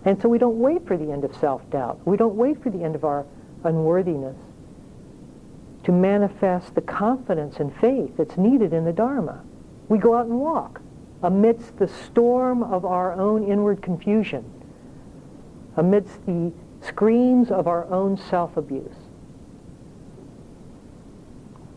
And 0.04 0.20
so 0.20 0.28
we 0.28 0.38
don't 0.38 0.58
wait 0.58 0.86
for 0.86 0.96
the 0.96 1.10
end 1.10 1.24
of 1.24 1.34
self-doubt. 1.36 2.06
We 2.06 2.16
don't 2.16 2.36
wait 2.36 2.62
for 2.62 2.70
the 2.70 2.82
end 2.82 2.94
of 2.94 3.04
our 3.04 3.24
unworthiness 3.64 4.36
to 5.84 5.92
manifest 5.92 6.74
the 6.74 6.80
confidence 6.80 7.56
and 7.56 7.74
faith 7.76 8.16
that's 8.16 8.36
needed 8.36 8.72
in 8.72 8.84
the 8.84 8.92
Dharma. 8.92 9.42
We 9.88 9.98
go 9.98 10.14
out 10.14 10.26
and 10.26 10.40
walk 10.40 10.80
amidst 11.22 11.78
the 11.78 11.88
storm 11.88 12.62
of 12.62 12.84
our 12.84 13.12
own 13.12 13.44
inward 13.44 13.80
confusion, 13.82 14.44
amidst 15.76 16.24
the 16.26 16.52
screams 16.80 17.50
of 17.50 17.66
our 17.66 17.86
own 17.90 18.16
self-abuse. 18.16 18.96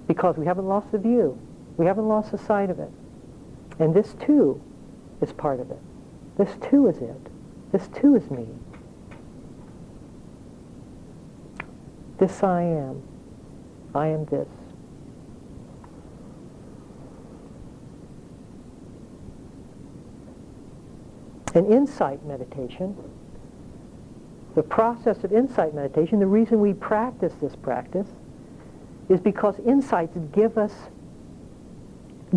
Because 0.07 0.37
we 0.37 0.45
haven't 0.45 0.67
lost 0.67 0.91
the 0.91 0.97
view. 0.97 1.37
We 1.77 1.85
haven't 1.85 2.07
lost 2.07 2.31
the 2.31 2.37
sight 2.37 2.69
of 2.69 2.79
it. 2.79 2.91
And 3.79 3.93
this 3.93 4.15
too 4.19 4.61
is 5.21 5.31
part 5.31 5.59
of 5.59 5.69
it. 5.71 5.79
This 6.37 6.49
too 6.69 6.87
is 6.87 6.97
it. 6.97 7.29
This 7.77 7.89
too 7.89 8.15
is 8.15 8.31
me. 8.31 8.47
This 12.17 12.41
I 12.41 12.63
am. 12.63 13.03
I 13.93 14.07
am 14.07 14.25
this. 14.25 14.47
In 21.53 21.71
insight 21.71 22.25
meditation, 22.25 22.97
the 24.55 24.63
process 24.63 25.23
of 25.23 25.31
insight 25.31 25.75
meditation, 25.75 26.19
the 26.19 26.25
reason 26.25 26.59
we 26.59 26.73
practice 26.73 27.35
this 27.39 27.55
practice 27.55 28.07
is 29.07 29.19
because 29.19 29.59
insights 29.59 30.17
give 30.31 30.57
us 30.57 30.73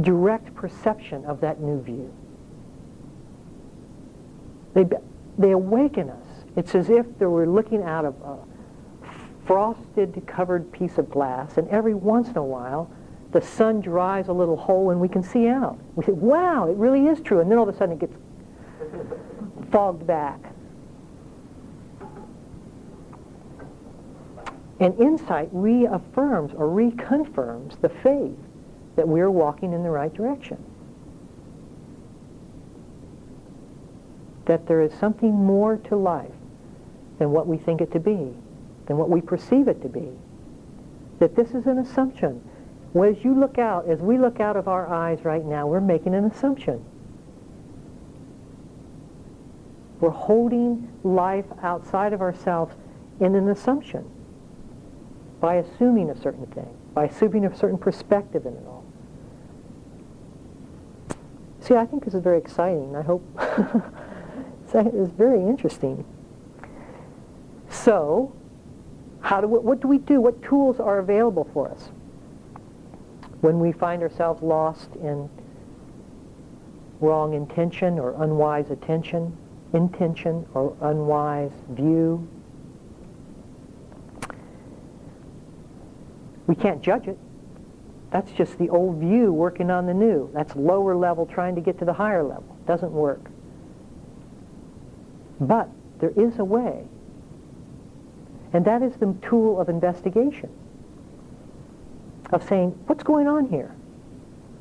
direct 0.03 0.55
perception 0.55 1.25
of 1.25 1.41
that 1.41 1.63
new 1.63 1.81
view. 1.81 2.13
They, 4.75 4.85
they 5.39 5.53
awaken 5.53 6.11
us. 6.11 6.27
It's 6.57 6.75
as 6.75 6.91
if 6.91 7.07
they 7.19 7.27
were 7.27 7.47
looking 7.47 7.83
out 7.83 8.05
of 8.05 8.15
a 8.23 8.39
frosted 9.47 10.23
covered 10.27 10.71
piece 10.73 10.99
of 10.99 11.11
glass, 11.11 11.57
and 11.57 11.69
every 11.69 11.95
once 11.95 12.29
in 12.29 12.37
a 12.37 12.45
while, 12.45 12.91
the 13.33 13.41
sun 13.41 13.81
dries 13.81 14.29
a 14.29 14.33
little 14.33 14.57
hole 14.57 14.91
and 14.91 15.01
we 15.01 15.09
can 15.09 15.23
see 15.23 15.49
out. 15.49 15.79
We 15.95 16.05
say, 16.05 16.13
wow, 16.13 16.69
it 16.69 16.77
really 16.77 17.07
is 17.07 17.21
true. 17.21 17.41
And 17.41 17.51
then 17.51 17.59
all 17.59 17.69
of 17.69 17.75
a 17.75 17.79
sudden 17.79 17.95
it 17.95 18.01
gets 18.01 18.17
fogged 19.71 20.07
back. 20.07 20.41
And 24.81 24.99
insight 24.99 25.49
reaffirms 25.53 26.53
or 26.55 26.67
reconfirms 26.67 27.81
the 27.81 27.89
faith 27.89 28.39
that 28.97 29.07
we're 29.07 29.31
walking 29.31 29.73
in 29.73 29.83
the 29.83 29.91
right 29.91 30.13
direction. 30.13 30.65
That 34.51 34.67
there 34.67 34.81
is 34.81 34.93
something 34.95 35.33
more 35.33 35.77
to 35.77 35.95
life 35.95 36.33
than 37.21 37.31
what 37.31 37.47
we 37.47 37.57
think 37.57 37.81
it 37.81 37.93
to 37.93 38.01
be, 38.01 38.35
than 38.87 38.97
what 38.97 39.09
we 39.09 39.21
perceive 39.21 39.69
it 39.69 39.81
to 39.83 39.89
be. 39.89 40.09
That 41.21 41.37
this 41.37 41.51
is 41.53 41.67
an 41.67 41.79
assumption. 41.79 42.43
Well, 42.93 43.09
as 43.09 43.23
you 43.23 43.33
look 43.33 43.59
out, 43.59 43.89
as 43.89 44.01
we 44.01 44.19
look 44.19 44.41
out 44.41 44.57
of 44.57 44.67
our 44.67 44.89
eyes 44.89 45.25
right 45.25 45.45
now, 45.45 45.69
we're 45.69 45.81
making 45.81 46.17
an 46.17 46.25
assumption. 46.25 46.85
We're 50.01 50.11
holding 50.11 50.91
life 51.05 51.47
outside 51.63 52.13
of 52.13 52.21
ourselves 52.21 52.75
in 53.21 53.37
an 53.37 53.51
assumption 53.51 54.05
by 55.39 55.59
assuming 55.59 56.11
a 56.11 56.21
certain 56.21 56.47
thing, 56.47 56.77
by 56.93 57.05
assuming 57.05 57.45
a 57.45 57.57
certain 57.57 57.79
perspective 57.79 58.47
in 58.47 58.55
it 58.55 58.65
all. 58.67 58.85
See, 61.61 61.77
I 61.77 61.87
think 61.87 62.05
this 62.05 62.15
is 62.15 62.21
very 62.25 62.39
exciting. 62.39 62.97
I 62.97 63.03
hope 63.03 63.23
it's 64.75 65.13
very 65.13 65.41
interesting. 65.41 66.05
So, 67.69 68.33
how 69.21 69.41
do 69.41 69.47
we, 69.47 69.59
what 69.59 69.81
do 69.81 69.89
we 69.89 69.99
do? 69.99 70.21
What 70.21 70.43
tools 70.43 70.81
are 70.81 70.99
available 70.99 71.49
for 71.53 71.71
us 71.71 71.91
when 73.41 73.61
we 73.61 73.73
find 73.73 74.03
ourselves 74.03 74.43
lost 74.43 74.95
in 74.97 75.29
wrong 77.01 77.35
intention 77.35 77.99
or 77.99 78.23
unwise 78.23 78.71
attention, 78.71 79.37
intention 79.73 80.47
or 80.55 80.77
unwise 80.81 81.53
view? 81.71 82.29
We 86.47 86.55
can't 86.57 86.83
judge 86.83 87.07
it. 87.07 87.19
That's 88.11 88.33
just 88.33 88.59
the 88.59 88.69
old 88.71 88.97
view 88.97 89.33
working 89.33 89.71
on 89.71 89.87
the 89.87 89.95
new. 89.95 90.29
That's 90.35 90.57
lower 90.57 90.97
level 90.97 91.25
trying 91.25 91.55
to 91.55 91.61
get 91.61 91.79
to 91.79 91.85
the 91.85 91.93
higher 91.93 92.25
level. 92.25 92.57
Doesn't 92.67 92.91
work. 92.91 93.30
But 95.41 95.69
there 96.01 96.13
is 96.17 96.39
a 96.39 96.45
way. 96.45 96.85
And 98.53 98.65
that 98.65 98.83
is 98.83 98.95
the 98.97 99.15
tool 99.23 99.61
of 99.61 99.69
investigation. 99.69 100.51
Of 102.33 102.47
saying, 102.47 102.71
what's 102.87 103.03
going 103.03 103.27
on 103.27 103.49
here? 103.49 103.75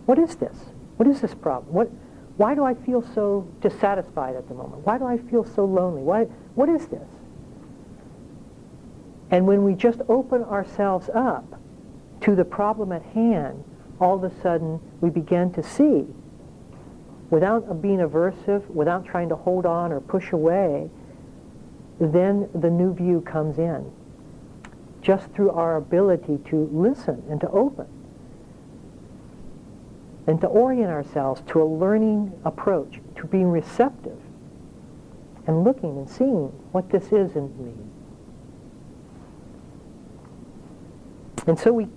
What 0.06 0.18
is 0.18 0.36
this? 0.38 0.58
What 0.98 1.08
is 1.08 1.22
this 1.22 1.36
problem? 1.36 1.74
What, 1.74 1.90
why 2.38 2.56
do 2.56 2.64
I 2.64 2.74
feel 2.74 3.02
so 3.14 3.48
dissatisfied 3.62 4.36
at 4.36 4.48
the 4.48 4.54
moment? 4.54 4.86
Why 4.86 4.98
do 4.98 5.06
I 5.06 5.18
feel 5.18 5.44
so 5.44 5.66
lonely? 5.66 6.02
Why, 6.02 6.24
what 6.56 6.70
is 6.70 6.88
this? 6.88 7.08
And 9.32 9.46
when 9.46 9.64
we 9.64 9.76
just 9.76 10.02
open 10.10 10.44
ourselves 10.44 11.10
up 11.14 11.60
to 12.22 12.36
the 12.36 12.46
problem 12.46 12.92
at 12.92 13.04
hand, 13.04 13.64
all 14.00 14.16
of 14.16 14.24
a 14.24 14.42
sudden 14.42 14.80
we 15.02 15.10
begin 15.10 15.52
to 15.54 15.64
see, 15.64 16.08
without 17.30 17.82
being 17.82 18.00
aversive, 18.00 18.66
without 18.68 19.06
trying 19.06 19.30
to 19.30 19.36
hold 19.36 19.66
on 19.66 19.92
or 19.92 20.00
push 20.00 20.32
away, 20.32 20.90
then 22.00 22.50
the 22.56 22.70
new 22.70 22.94
view 22.94 23.22
comes 23.22 23.60
in. 23.60 23.92
Just 25.02 25.32
through 25.32 25.52
our 25.52 25.78
ability 25.78 26.40
to 26.50 26.70
listen 26.72 27.24
and 27.30 27.40
to 27.42 27.50
open 27.50 27.88
and 30.28 30.40
to 30.42 30.48
orient 30.48 30.90
ourselves 30.90 31.42
to 31.48 31.62
a 31.62 31.66
learning 31.66 32.32
approach, 32.46 33.00
to 33.16 33.26
being 33.26 33.50
receptive 33.50 34.20
and 35.48 35.64
looking 35.64 35.98
and 35.98 36.10
seeing 36.10 36.48
what 36.72 36.90
this 36.92 37.06
is 37.06 37.36
in 37.36 37.66
me. 37.66 37.74
And 41.48 41.58
so 41.58 41.74
we 41.74 41.88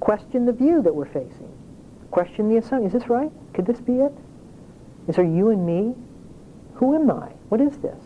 question 0.00 0.44
the 0.44 0.52
view 0.52 0.82
that 0.82 0.94
we're 0.94 1.06
facing. 1.06 1.50
Question 2.10 2.50
the 2.50 2.58
assumption. 2.58 2.86
Is 2.86 2.92
this 2.92 3.08
right? 3.08 3.30
Could 3.54 3.64
this 3.64 3.80
be 3.80 4.00
it? 4.00 4.12
Is 5.08 5.16
there 5.16 5.24
you 5.24 5.50
and 5.50 5.66
me? 5.66 5.94
Who 6.74 6.94
am 6.94 7.10
I? 7.10 7.32
What 7.48 7.60
is 7.60 7.76
this? 7.78 8.00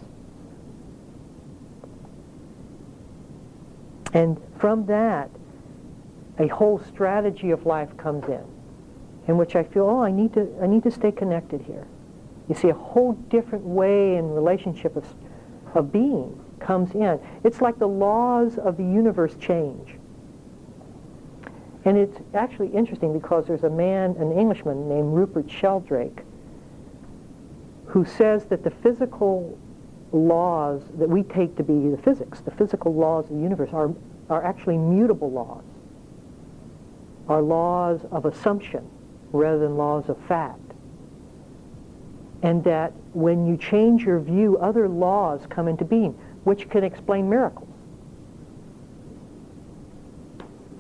And 4.13 4.41
from 4.59 4.87
that, 4.87 5.31
a 6.39 6.47
whole 6.49 6.79
strategy 6.79 7.51
of 7.51 7.67
life 7.67 7.95
comes 7.97 8.29
in, 8.29 8.45
in 9.27 9.37
which 9.37 9.57
I 9.57 9.63
feel, 9.63 9.89
oh, 9.89 10.03
I 10.03 10.11
need 10.11 10.33
to, 10.35 10.49
I 10.63 10.67
need 10.67 10.83
to 10.85 10.91
stay 10.91 11.13
connected 11.13 11.63
here. 11.63 11.87
You 12.49 12.55
see, 12.55 12.69
a 12.69 12.75
whole 12.75 13.13
different 13.13 13.65
way 13.65 14.17
in 14.17 14.31
relationship 14.31 14.97
of, 14.97 15.05
of 15.75 15.93
being 15.93 16.43
comes 16.61 16.95
in. 16.95 17.21
It's 17.45 17.61
like 17.61 17.79
the 17.79 17.89
laws 17.89 18.59
of 18.59 18.77
the 18.77 18.85
universe 18.85 19.35
change. 19.37 19.97
And 21.85 21.97
it's 21.97 22.19
actually 22.35 22.69
interesting 22.69 23.13
because 23.13 23.47
there's 23.47 23.65
a 23.65 23.71
man, 23.71 24.17
an 24.19 24.33
Englishman 24.33 24.89
named 24.89 25.15
Rupert 25.15 25.51
Sheldrake, 25.51 26.25
who 27.97 28.05
says 28.05 28.45
that 28.45 28.63
the 28.63 28.69
physical 28.69 29.59
laws 30.13 30.83
that 30.99 31.09
we 31.09 31.23
take 31.23 31.57
to 31.57 31.63
be 31.63 31.89
the 31.89 31.97
physics, 31.97 32.41
the 32.41 32.51
physical 32.51 32.93
laws 32.93 33.25
of 33.25 33.37
the 33.37 33.43
universe, 33.43 33.71
are, 33.73 33.91
are 34.29 34.45
actually 34.45 34.77
mutable 34.77 35.31
laws, 35.31 35.65
are 37.27 37.41
laws 37.41 38.03
of 38.11 38.27
assumption 38.27 38.87
rather 39.33 39.61
than 39.61 39.79
laws 39.79 40.11
of 40.11 40.19
fact. 40.27 40.61
And 42.43 42.63
that 42.65 42.93
when 43.15 43.47
you 43.47 43.57
change 43.57 44.03
your 44.03 44.21
view, 44.21 44.59
other 44.59 44.91
laws 44.91 45.47
come 45.49 45.67
into 45.67 45.87
being, 45.87 46.13
which 46.45 46.69
can 46.69 46.85
explain 46.85 47.31
miracles. 47.31 47.73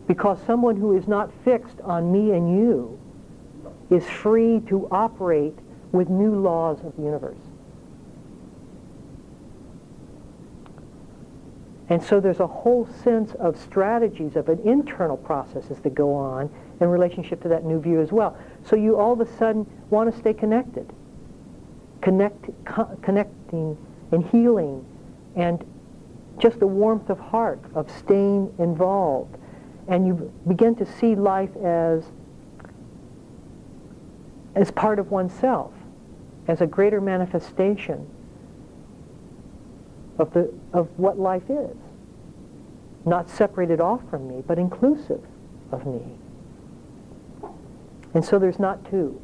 Because 0.06 0.38
someone 0.46 0.76
who 0.76 0.94
is 0.94 1.08
not 1.08 1.30
fixed 1.46 1.80
on 1.80 2.12
me 2.12 2.32
and 2.32 2.54
you 2.54 2.98
is 3.88 4.04
free 4.04 4.60
to 4.68 4.86
operate 4.90 5.58
with 5.96 6.08
new 6.08 6.34
laws 6.34 6.78
of 6.84 6.94
the 6.96 7.02
universe. 7.02 7.38
And 11.88 12.02
so 12.02 12.18
there's 12.20 12.40
a 12.40 12.46
whole 12.46 12.88
sense 13.04 13.34
of 13.34 13.56
strategies 13.56 14.34
of 14.34 14.48
an 14.48 14.60
internal 14.66 15.16
processes 15.16 15.78
that 15.80 15.94
go 15.94 16.12
on 16.14 16.50
in 16.80 16.88
relationship 16.88 17.40
to 17.42 17.48
that 17.48 17.64
new 17.64 17.80
view 17.80 18.00
as 18.00 18.10
well. 18.10 18.36
So 18.64 18.74
you 18.74 18.96
all 18.96 19.12
of 19.12 19.20
a 19.20 19.36
sudden 19.38 19.66
want 19.90 20.12
to 20.12 20.18
stay 20.18 20.34
connected, 20.34 20.92
connect, 22.02 22.50
co- 22.64 22.98
connecting 23.02 23.78
and 24.10 24.24
healing, 24.26 24.84
and 25.36 25.64
just 26.38 26.58
the 26.58 26.66
warmth 26.66 27.08
of 27.08 27.20
heart 27.20 27.60
of 27.74 27.90
staying 27.90 28.52
involved 28.58 29.36
and 29.88 30.06
you 30.06 30.32
begin 30.48 30.74
to 30.76 30.86
see 30.86 31.14
life 31.14 31.54
as 31.56 32.04
as 34.54 34.70
part 34.70 34.98
of 34.98 35.10
oneself, 35.10 35.72
as 36.48 36.60
a 36.60 36.66
greater 36.66 37.00
manifestation 37.00 38.06
of 40.18 40.32
the 40.32 40.52
of 40.72 40.88
what 40.98 41.18
life 41.18 41.48
is. 41.50 41.76
Not 43.04 43.30
separated 43.30 43.80
off 43.80 44.00
from 44.10 44.28
me, 44.28 44.42
but 44.46 44.58
inclusive 44.58 45.22
of 45.70 45.86
me. 45.86 46.02
And 48.14 48.24
so 48.24 48.38
there's 48.38 48.58
not 48.58 48.88
two. 48.90 49.20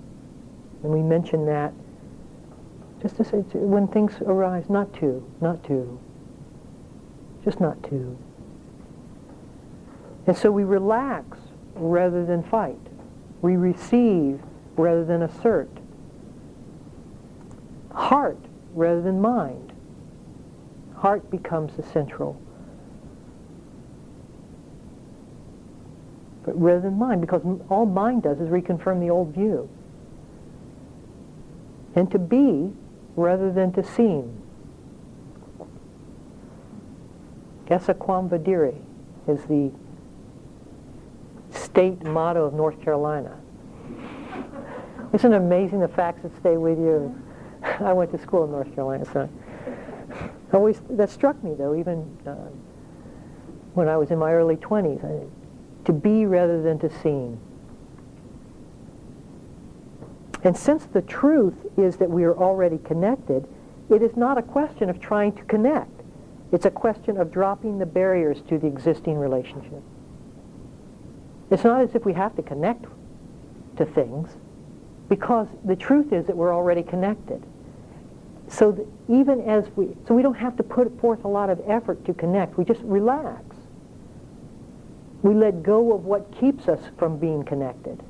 And 0.83 0.93
we 0.93 1.01
mention 1.01 1.47
that 1.47 1.73
just 3.01 3.17
to 3.17 3.25
say 3.25 3.39
when 3.55 3.89
things 3.89 4.21
arise, 4.21 4.69
not 4.69 4.93
two, 4.95 5.27
not 5.41 5.65
two. 5.65 5.99
Just 7.45 7.61
not 7.61 7.83
two. 7.83 8.17
And 10.27 10.37
so 10.37 10.53
we 10.53 10.63
relax 10.63 11.39
rather 11.75 12.25
than 12.25 12.45
fight. 12.45 12.79
We 13.41 13.57
receive 13.57 14.41
rather 14.77 15.05
than 15.05 15.23
assert. 15.23 15.69
Heart 17.95 18.39
rather 18.75 19.03
than 19.03 19.21
mind. 19.21 19.73
Heart 20.97 21.31
becomes 21.31 21.77
the 21.77 21.83
central. 21.83 22.41
But 26.45 26.61
rather 26.61 26.81
than 26.81 26.99
mind, 26.99 27.21
because 27.21 27.43
all 27.69 27.87
mind 27.87 28.23
does 28.23 28.41
is 28.41 28.49
reconfirm 28.49 29.01
the 29.01 29.11
old 29.11 29.35
view. 29.35 29.69
And 31.95 32.11
to 32.11 32.19
be 32.19 32.73
rather 33.17 33.53
than 33.53 33.73
to 33.73 33.85
seem. 33.85 34.43
Esse 37.69 37.97
quam 37.99 38.29
videre 38.29 38.75
is 39.27 39.45
the 39.45 39.73
state 41.51 42.05
motto 42.05 42.45
of 42.45 42.53
North 42.53 42.79
Carolina. 42.83 43.39
Isn't 45.15 45.33
it 45.33 45.37
amazing 45.37 45.81
the 45.81 45.89
facts 45.89 46.23
that 46.23 46.37
stay 46.37 46.59
with 46.59 46.79
you? 46.79 47.15
I 47.85 47.93
went 47.93 48.11
to 48.13 48.19
school 48.19 48.45
in 48.45 48.51
North 48.51 48.75
Carolina, 48.75 49.05
so 49.13 49.29
always 50.53 50.81
that 50.91 51.11
struck 51.11 51.43
me 51.43 51.55
though. 51.55 51.75
Even 51.75 52.19
uh, 52.27 52.49
when 53.75 53.89
I 53.89 53.97
was 53.97 54.11
in 54.11 54.19
my 54.19 54.33
early 54.33 54.57
20s. 54.57 55.31
To 55.85 55.93
be 55.93 56.27
rather 56.27 56.63
than 56.63 56.79
to 56.81 56.91
seem. 57.01 57.41
And 60.45 60.57
since 60.57 60.85
the 60.87 61.03
truth 61.03 61.67
is 61.77 61.97
that 61.97 62.11
we 62.11 62.25
are 62.25 62.37
already 62.37 62.79
connected, 62.79 63.47
it 63.91 64.03
is 64.03 64.17
not 64.17 64.39
a 64.39 64.43
question 64.43 64.91
of 64.91 65.01
trying 65.01 65.33
to 65.35 65.43
connect. 65.45 65.91
It's 66.51 66.67
a 66.67 66.71
question 66.71 67.17
of 67.17 67.33
dropping 67.33 67.79
the 67.79 67.87
barriers 67.87 68.43
to 68.49 68.59
the 68.59 68.67
existing 68.67 69.17
relationship. 69.17 69.83
It's 71.51 71.65
not 71.65 71.81
as 71.81 71.95
if 71.95 72.05
we 72.05 72.13
have 72.15 72.35
to 72.37 72.43
connect 72.43 72.87
to 73.77 73.87
things, 73.87 74.37
because 75.09 75.49
the 75.65 75.77
truth 75.77 76.13
is 76.13 76.27
that 76.27 76.37
we're 76.37 76.55
already 76.55 76.83
connected. 76.83 77.43
So 78.49 78.87
even 79.09 79.41
as 79.43 79.65
we, 79.77 79.97
so 80.07 80.15
we 80.15 80.23
don't 80.23 80.35
have 80.35 80.57
to 80.57 80.63
put 80.63 81.01
forth 81.01 81.25
a 81.25 81.29
lot 81.29 81.49
of 81.51 81.61
effort 81.67 82.05
to 82.05 82.15
connect. 82.15 82.59
We 82.59 82.65
just 82.65 82.81
relax. 82.83 83.57
We 85.23 85.35
let 85.35 85.63
go 85.63 85.93
of 85.93 86.05
what 86.05 86.31
keeps 86.39 86.69
us 86.69 86.81
from 86.99 87.19
being 87.19 87.45
connected. 87.45 88.03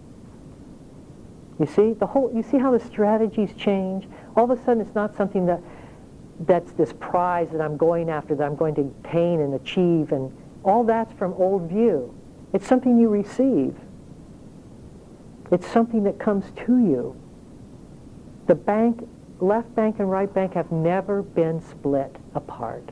You 1.59 1.67
see 1.67 1.93
the 1.93 2.07
whole. 2.07 2.33
You 2.35 2.43
see 2.43 2.59
how 2.59 2.77
the 2.77 2.81
strategies 2.81 3.55
change. 3.55 4.09
All 4.37 4.51
of 4.51 4.59
a 4.59 4.65
sudden, 4.65 4.81
it's 4.81 4.95
not 4.95 5.17
something 5.17 5.47
that 5.47 5.61
that's 6.41 6.73
this 6.73 6.93
prize 6.95 7.49
that 7.53 7.61
I'm 7.61 7.77
going 7.77 8.11
after, 8.11 8.35
that 8.35 8.45
I'm 8.45 8.57
going 8.57 8.75
to 8.77 8.81
obtain 8.81 9.41
and 9.41 9.55
achieve, 9.55 10.13
and 10.13 10.37
all 10.65 10.83
that's 10.83 11.13
from 11.13 11.35
old 11.35 11.69
view. 11.69 12.15
It's 12.53 12.67
something 12.67 12.99
you 12.99 13.09
receive. 13.09 13.77
It's 15.51 15.69
something 15.69 16.05
that 16.05 16.19
comes 16.19 16.47
to 16.65 16.79
you. 16.79 17.15
The 18.47 18.55
bank, 18.55 19.07
left 19.43 19.75
bank 19.75 19.99
and 19.99 20.09
right 20.11 20.33
bank 20.33 20.55
have 20.55 20.71
never 20.71 21.21
been 21.21 21.61
split 21.61 22.15
apart. 22.35 22.89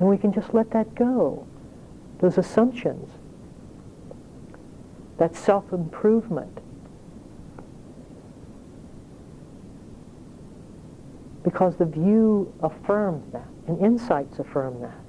And 0.00 0.08
we 0.08 0.16
can 0.16 0.32
just 0.32 0.54
let 0.54 0.70
that 0.70 0.94
go, 0.94 1.46
those 2.20 2.38
assumptions, 2.38 3.10
that 5.18 5.36
self-improvement. 5.36 6.60
Because 11.42 11.76
the 11.76 11.84
view 11.84 12.52
affirms 12.62 13.32
that, 13.32 13.48
and 13.66 13.78
insights 13.84 14.38
affirm 14.38 14.80
that, 14.80 15.04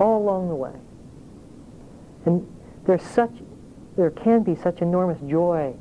all 0.00 0.18
along 0.20 0.48
the 0.48 0.54
way. 0.54 0.74
And 2.26 2.46
there's 2.84 3.02
such, 3.02 3.32
there 3.96 4.10
can 4.10 4.42
be 4.42 4.54
such 4.54 4.82
enormous 4.82 5.20
joy 5.28 5.74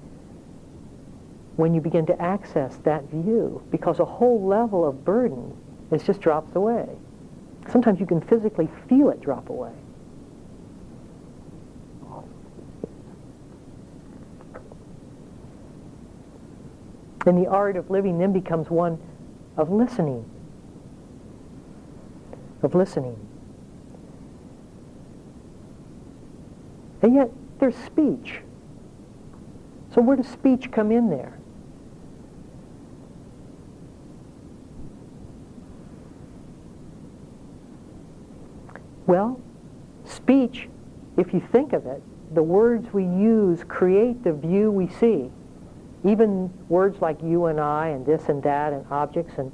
when 1.56 1.74
you 1.74 1.82
begin 1.82 2.06
to 2.08 2.22
access 2.22 2.78
that 2.84 3.04
view, 3.10 3.62
because 3.70 4.00
a 4.00 4.06
whole 4.06 4.44
level 4.44 4.88
of 4.88 5.06
burden 5.06 5.56
is 5.92 6.04
just 6.04 6.20
drops 6.20 6.56
away. 6.56 6.88
Sometimes 7.70 8.00
you 8.00 8.06
can 8.06 8.22
physically 8.22 8.68
feel 8.89 9.10
it 9.10 9.22
drop 9.22 9.50
away. 9.50 9.72
And 17.26 17.38
the 17.38 17.48
art 17.48 17.78
of 17.78 17.89
living 17.89 18.18
then 18.18 18.34
becomes 18.34 18.70
one 18.70 19.00
of 19.56 19.70
listening. 19.70 20.30
Of 22.62 22.76
listening. 22.76 23.18
And 27.02 27.16
yet, 27.16 27.30
there's 27.60 27.76
speech. 27.76 28.39
So 29.94 30.02
where 30.02 30.18
does 30.18 30.28
speech 30.28 30.72
come 30.72 30.92
in 30.92 31.10
there? 31.10 31.38
Well, 39.06 39.39
speech, 40.06 40.70
if 41.18 41.34
you 41.34 41.42
think 41.52 41.74
of 41.74 41.86
it, 41.86 42.02
the 42.34 42.44
words 42.44 42.92
we 42.94 43.04
use 43.04 43.63
create 43.68 44.24
the 44.24 44.34
view 44.34 44.72
we 44.72 44.88
see. 44.88 45.30
Even 46.06 46.52
words 46.70 47.02
like 47.02 47.22
you 47.22 47.46
and 47.46 47.60
I 47.60 47.89
and 47.89 48.06
this 48.06 48.30
and 48.30 48.42
that 48.44 48.74
and 48.74 48.86
objects 48.89 49.34
and 49.38 49.52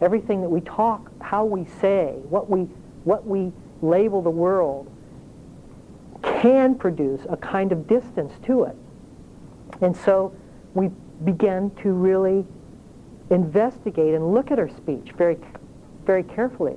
everything 0.00 0.40
that 0.42 0.48
we 0.48 0.60
talk, 0.60 1.10
how 1.20 1.44
we 1.44 1.64
say, 1.80 2.14
what 2.28 2.50
we, 2.50 2.62
what 3.04 3.26
we 3.26 3.52
label 3.82 4.22
the 4.22 4.30
world 4.30 4.90
can 6.22 6.74
produce 6.74 7.22
a 7.28 7.36
kind 7.36 7.72
of 7.72 7.86
distance 7.86 8.32
to 8.44 8.64
it. 8.64 8.76
And 9.80 9.96
so 9.96 10.34
we 10.74 10.90
begin 11.24 11.70
to 11.82 11.92
really 11.92 12.44
investigate 13.30 14.14
and 14.14 14.32
look 14.34 14.50
at 14.50 14.58
our 14.58 14.68
speech 14.68 15.12
very, 15.16 15.36
very 16.04 16.22
carefully 16.22 16.76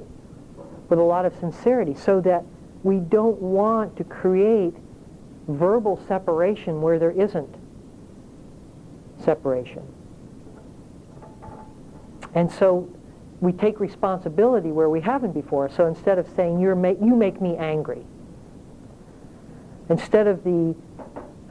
with 0.91 0.99
a 0.99 1.03
lot 1.03 1.25
of 1.25 1.33
sincerity 1.39 1.95
so 1.95 2.19
that 2.19 2.43
we 2.83 2.99
don't 2.99 3.41
want 3.41 3.95
to 3.95 4.03
create 4.03 4.75
verbal 5.47 5.97
separation 6.05 6.81
where 6.81 6.99
there 6.99 7.11
isn't 7.11 7.55
separation. 9.23 9.81
And 12.35 12.51
so 12.51 12.89
we 13.39 13.53
take 13.53 13.79
responsibility 13.79 14.71
where 14.71 14.89
we 14.89 14.99
haven't 14.99 15.31
before. 15.31 15.69
So 15.69 15.87
instead 15.87 16.19
of 16.19 16.27
saying, 16.35 16.59
You're 16.59 16.75
ma 16.75 16.89
you 16.89 17.15
make 17.15 17.41
me 17.41 17.55
angry, 17.55 18.05
instead 19.89 20.27
of 20.27 20.43
the 20.43 20.75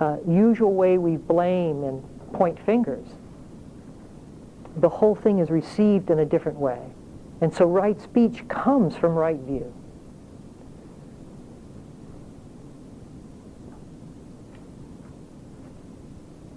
uh, 0.00 0.18
usual 0.28 0.74
way 0.74 0.98
we 0.98 1.16
blame 1.16 1.82
and 1.84 2.04
point 2.34 2.58
fingers, 2.66 3.06
the 4.76 4.88
whole 4.88 5.14
thing 5.14 5.38
is 5.38 5.50
received 5.50 6.10
in 6.10 6.18
a 6.18 6.26
different 6.26 6.58
way. 6.58 6.80
And 7.40 7.52
so 7.54 7.64
right 7.64 8.00
speech 8.00 8.46
comes 8.48 8.96
from 8.96 9.14
right 9.14 9.40
view. 9.40 9.72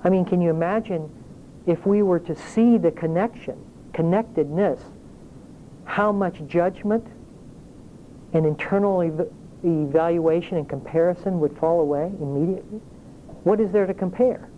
I 0.03 0.09
mean, 0.09 0.25
can 0.25 0.41
you 0.41 0.49
imagine 0.49 1.09
if 1.65 1.85
we 1.85 2.03
were 2.03 2.19
to 2.19 2.35
see 2.35 2.77
the 2.77 2.91
connection, 2.91 3.57
connectedness, 3.93 4.81
how 5.85 6.11
much 6.11 6.45
judgment 6.47 7.05
and 8.33 8.45
internal 8.45 9.01
ev 9.01 9.29
evaluation 9.63 10.57
and 10.57 10.67
comparison 10.67 11.39
would 11.39 11.57
fall 11.57 11.79
away 11.79 12.11
immediately? 12.19 12.81
What 13.43 13.61
is 13.61 13.71
there 13.71 13.85
to 13.85 13.93
compare? 13.93 14.49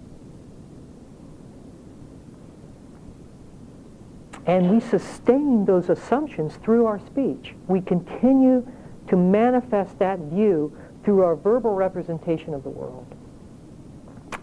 And 4.46 4.70
we 4.70 4.80
sustain 4.80 5.66
those 5.66 5.90
assumptions 5.90 6.58
through 6.58 6.86
our 6.86 7.00
speech. 7.00 7.56
We 7.68 7.82
continue 7.82 8.66
to 9.08 9.16
manifest 9.16 9.98
that 10.00 10.20
view 10.20 10.76
through 11.04 11.24
our 11.24 11.36
verbal 11.36 11.74
representation 11.74 12.54
of 12.54 12.64
the 12.64 12.70
world. 12.70 13.06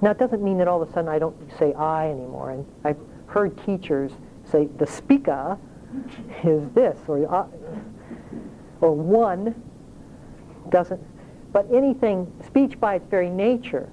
Now, 0.00 0.10
it 0.10 0.18
doesn't 0.18 0.42
mean 0.42 0.58
that 0.58 0.66
all 0.66 0.82
of 0.82 0.88
a 0.88 0.92
sudden 0.92 1.08
I 1.08 1.18
don't 1.18 1.36
say 1.58 1.72
I 1.74 2.10
anymore. 2.10 2.50
And 2.50 2.66
I've 2.84 2.98
heard 3.26 3.56
teachers 3.64 4.12
say 4.44 4.66
the 4.78 4.86
speaker 4.86 5.58
is 6.42 6.68
this, 6.70 6.98
or, 7.06 7.32
uh, 7.32 7.46
or 8.80 8.92
one 8.92 9.54
doesn't. 10.70 11.00
But 11.52 11.66
anything, 11.72 12.32
speech 12.44 12.80
by 12.80 12.96
its 12.96 13.06
very 13.08 13.30
nature 13.30 13.88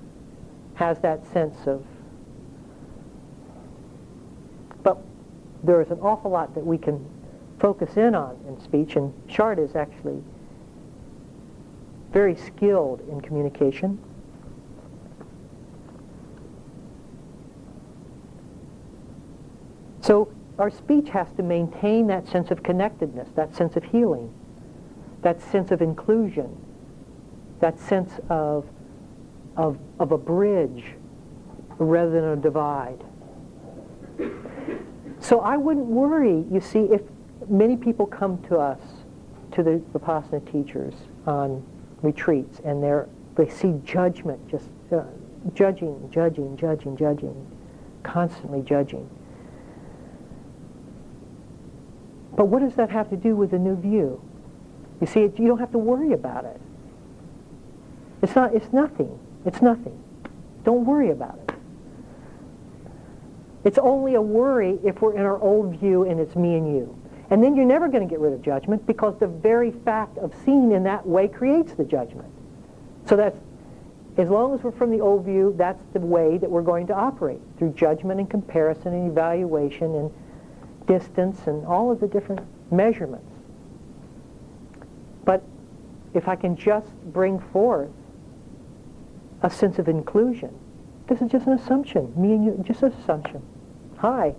has 0.76 1.00
that 1.00 1.28
sense 1.32 1.68
of 1.68 1.86
there 5.64 5.82
is 5.82 5.92
an 5.92 6.00
awful 6.00 6.32
lot 6.32 6.54
that 6.56 6.66
we 6.66 6.78
can 6.78 7.06
focus 7.60 7.98
in 7.98 8.16
on 8.16 8.38
in 8.48 8.60
speech, 8.62 8.96
and 8.96 9.14
Chard 9.28 9.60
is 9.60 9.76
actually 9.76 10.22
very 12.12 12.36
skilled 12.36 13.02
in 13.10 13.22
communication. 13.22 14.00
So 20.02 20.32
our 20.58 20.72
speech 20.72 21.10
has 21.10 21.28
to 21.38 21.44
maintain 21.44 22.08
that 22.08 22.28
sense 22.28 22.52
of 22.52 22.64
connectedness, 22.64 23.30
that 23.36 23.56
sense 23.56 23.76
of 23.76 23.84
healing, 23.84 24.34
that 25.22 25.42
sense 25.42 25.72
of 25.72 25.82
inclusion, 25.82 26.56
that 27.60 27.80
sense 27.80 28.14
of, 28.30 28.66
of, 29.56 29.78
of 30.00 30.12
a 30.12 30.18
bridge 30.18 30.86
rather 31.78 32.10
than 32.10 32.24
a 32.24 32.36
divide. 32.36 33.04
So 35.20 35.42
I 35.42 35.58
wouldn't 35.58 35.86
worry, 35.86 36.46
you 36.52 36.62
see, 36.62 36.80
if 36.92 37.02
many 37.50 37.76
people 37.76 38.06
come 38.06 38.42
to 38.44 38.58
us, 38.58 38.80
to 39.52 39.64
the 39.64 39.82
Vipassana 39.94 40.52
teachers 40.52 40.94
on 41.26 41.64
retreats, 42.02 42.62
and 42.64 42.82
they're, 42.82 43.08
they 43.36 43.50
see 43.50 43.74
judgment, 43.84 44.48
just 44.50 44.70
uh, 44.92 45.04
judging, 45.54 46.10
judging, 46.12 46.56
judging, 46.56 46.96
judging, 46.96 47.48
constantly 48.04 48.62
judging. 48.62 49.10
But 52.36 52.46
what 52.46 52.62
does 52.62 52.76
that 52.76 52.90
have 52.90 53.10
to 53.10 53.18
do 53.18 53.36
with 53.36 53.52
the 53.52 53.60
new 53.60 53.76
view? 53.76 54.22
You 55.02 55.08
see, 55.08 55.22
it, 55.22 55.40
you 55.40 55.48
don't 55.48 55.60
have 55.60 55.72
to 55.72 55.78
worry 55.78 56.14
about 56.14 56.46
it. 56.46 56.62
It's 58.22 58.36
not, 58.36 58.54
it's 58.54 58.72
nothing. 58.72 59.20
It's 59.46 59.62
nothing. 59.62 60.02
Don't 60.64 60.86
worry 60.86 61.12
about 61.12 61.40
it. 61.48 61.49
It's 63.64 63.78
only 63.78 64.16
a 64.16 64.22
worry 64.22 64.80
if 64.84 65.02
we're 65.02 65.16
in 65.16 65.22
our 65.22 65.40
old 65.42 65.78
view 65.78 66.04
and 66.04 66.20
it's 66.20 66.36
me 66.36 66.56
and 66.56 66.74
you. 66.74 66.96
And 67.30 67.44
then 67.44 67.56
you're 67.56 67.66
never 67.66 67.88
going 67.88 68.08
to 68.08 68.10
get 68.10 68.20
rid 68.20 68.34
of 68.34 68.42
judgment 68.42 68.88
because 68.88 69.20
the 69.20 69.28
very 69.28 69.72
fact 69.72 70.18
of 70.18 70.34
seeing 70.46 70.72
in 70.72 70.84
that 70.84 71.06
way 71.06 71.28
creates 71.28 71.74
the 71.74 71.84
judgment. 71.84 72.28
So 73.06 73.16
that's, 73.16 73.38
as 74.18 74.30
long 74.30 74.54
as 74.54 74.64
we're 74.64 74.72
from 74.72 74.92
the 74.92 75.02
old 75.02 75.26
view, 75.26 75.54
that's 75.58 75.84
the 75.94 76.00
way 76.00 76.38
that 76.38 76.50
we're 76.50 76.64
going 76.64 76.88
to 76.88 76.94
operate, 76.94 77.42
through 77.58 77.74
judgment 77.74 78.20
and 78.20 78.30
comparison 78.30 78.94
and 78.94 79.12
evaluation 79.12 79.94
and 79.96 80.12
distance 80.88 81.46
and 81.46 81.66
all 81.66 81.92
of 81.92 82.00
the 82.00 82.08
different 82.08 82.42
measurements. 82.72 83.32
But 85.26 85.44
if 86.14 86.28
I 86.28 86.36
can 86.36 86.56
just 86.56 86.88
bring 87.14 87.40
forth 87.40 87.92
a 89.44 89.50
sense 89.50 89.78
of 89.78 89.88
inclusion, 89.88 90.58
this 91.10 91.22
is 91.24 91.32
just 91.32 91.48
an 91.48 91.54
assumption. 91.54 92.14
Me 92.16 92.34
and 92.34 92.46
you, 92.46 92.64
just 92.66 92.84
an 92.84 92.94
assumption. 92.94 93.42
Hi, 93.98 94.36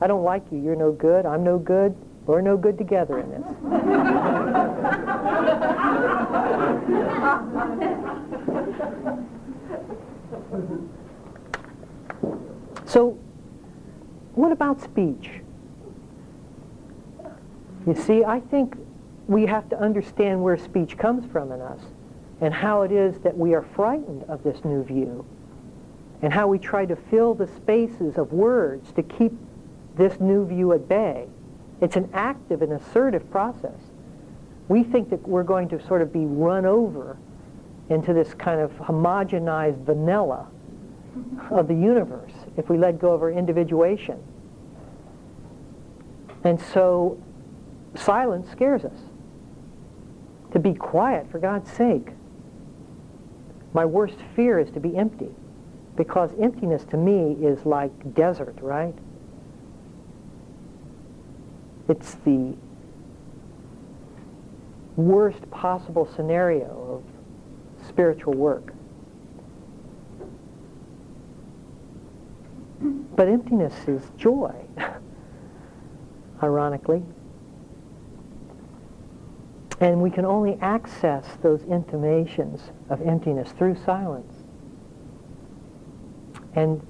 I 0.00 0.06
don't 0.06 0.22
like 0.22 0.44
you. 0.52 0.62
You're 0.62 0.76
no 0.76 0.92
good. 0.92 1.26
I'm 1.26 1.42
no 1.42 1.58
good. 1.58 1.96
We're 2.26 2.40
no 2.40 2.56
good 2.56 2.78
together 2.78 3.18
in 3.18 3.28
this. 3.30 3.42
so, 12.84 13.18
what 14.34 14.52
about 14.52 14.80
speech? 14.80 15.30
You 17.86 17.94
see, 17.94 18.24
I 18.24 18.40
think 18.40 18.76
we 19.26 19.46
have 19.46 19.68
to 19.70 19.80
understand 19.80 20.42
where 20.42 20.56
speech 20.56 20.96
comes 20.98 21.28
from 21.30 21.50
in 21.50 21.60
us 21.60 21.80
and 22.40 22.54
how 22.54 22.82
it 22.82 22.92
is 22.92 23.18
that 23.20 23.36
we 23.36 23.54
are 23.54 23.62
frightened 23.74 24.24
of 24.24 24.42
this 24.44 24.64
new 24.64 24.84
view 24.84 25.24
and 26.26 26.34
how 26.34 26.48
we 26.48 26.58
try 26.58 26.84
to 26.84 26.96
fill 26.96 27.34
the 27.34 27.46
spaces 27.46 28.18
of 28.18 28.32
words 28.32 28.90
to 28.90 29.00
keep 29.00 29.30
this 29.94 30.18
new 30.18 30.44
view 30.44 30.72
at 30.72 30.88
bay. 30.88 31.28
It's 31.80 31.94
an 31.94 32.10
active 32.12 32.62
and 32.62 32.72
assertive 32.72 33.30
process. 33.30 33.78
We 34.66 34.82
think 34.82 35.08
that 35.10 35.22
we're 35.28 35.44
going 35.44 35.68
to 35.68 35.80
sort 35.86 36.02
of 36.02 36.12
be 36.12 36.26
run 36.26 36.66
over 36.66 37.16
into 37.90 38.12
this 38.12 38.34
kind 38.34 38.60
of 38.60 38.72
homogenized 38.72 39.84
vanilla 39.84 40.48
of 41.52 41.68
the 41.68 41.76
universe 41.76 42.32
if 42.56 42.68
we 42.68 42.76
let 42.76 42.98
go 42.98 43.12
of 43.12 43.22
our 43.22 43.30
individuation. 43.30 44.20
And 46.42 46.60
so 46.60 47.22
silence 47.94 48.50
scares 48.50 48.84
us. 48.84 48.98
To 50.54 50.58
be 50.58 50.74
quiet, 50.74 51.30
for 51.30 51.38
God's 51.38 51.70
sake. 51.70 52.08
My 53.72 53.84
worst 53.84 54.18
fear 54.34 54.58
is 54.58 54.72
to 54.72 54.80
be 54.80 54.96
empty 54.96 55.30
because 55.96 56.30
emptiness 56.40 56.84
to 56.90 56.96
me 56.96 57.36
is 57.44 57.64
like 57.64 58.14
desert, 58.14 58.56
right? 58.60 58.94
It's 61.88 62.14
the 62.24 62.54
worst 64.96 65.50
possible 65.50 66.06
scenario 66.16 67.02
of 67.76 67.86
spiritual 67.86 68.34
work. 68.34 68.72
But 72.80 73.28
emptiness 73.28 73.74
is 73.86 74.02
joy, 74.18 74.54
ironically. 76.42 77.02
And 79.80 80.02
we 80.02 80.10
can 80.10 80.24
only 80.24 80.58
access 80.60 81.26
those 81.42 81.62
intimations 81.62 82.60
of 82.88 83.00
emptiness 83.02 83.52
through 83.52 83.76
silence. 83.84 84.35
And 86.56 86.84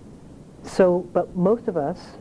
so, 0.63 1.01
but 1.13 1.37
most 1.37 1.69
of 1.69 1.77
us 1.77 2.17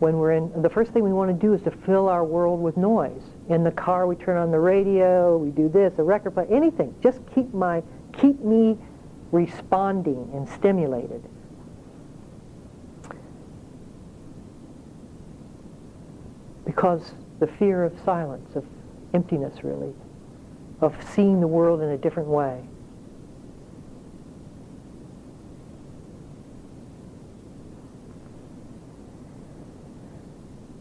when 0.00 0.16
we're 0.16 0.32
in, 0.32 0.62
the 0.62 0.68
first 0.68 0.92
thing 0.92 1.04
we 1.04 1.12
want 1.12 1.28
to 1.28 1.46
do 1.46 1.52
is 1.52 1.60
to 1.62 1.70
fill 1.70 2.08
our 2.08 2.24
world 2.24 2.60
with 2.60 2.76
noise. 2.78 3.22
In 3.50 3.62
the 3.62 3.70
car, 3.70 4.06
we 4.06 4.16
turn 4.16 4.38
on 4.38 4.50
the 4.50 4.58
radio, 4.58 5.36
we 5.36 5.50
do 5.50 5.68
this, 5.68 5.92
a 5.98 6.02
record 6.02 6.32
player, 6.32 6.46
anything. 6.50 6.94
Just 7.02 7.20
keep 7.34 7.52
my, 7.52 7.82
keep 8.18 8.40
me 8.40 8.78
responding 9.30 10.30
and 10.32 10.48
stimulated. 10.48 11.22
Because 16.64 17.12
the 17.38 17.46
fear 17.46 17.84
of 17.84 17.92
silence, 18.02 18.56
of 18.56 18.64
emptiness 19.12 19.62
really, 19.62 19.92
of 20.80 20.96
seeing 21.12 21.40
the 21.40 21.46
world 21.46 21.82
in 21.82 21.90
a 21.90 21.98
different 21.98 22.28
way. 22.30 22.62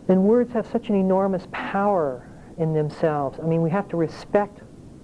And 0.10 0.24
words 0.24 0.52
have 0.54 0.66
such 0.66 0.90
an 0.90 0.96
enormous 0.96 1.48
power 1.52 2.28
in 2.58 2.74
themselves. 2.74 3.40
I 3.40 3.46
mean, 3.46 3.62
we 3.62 3.70
have 3.70 3.88
to 3.90 3.98
respect 3.98 4.60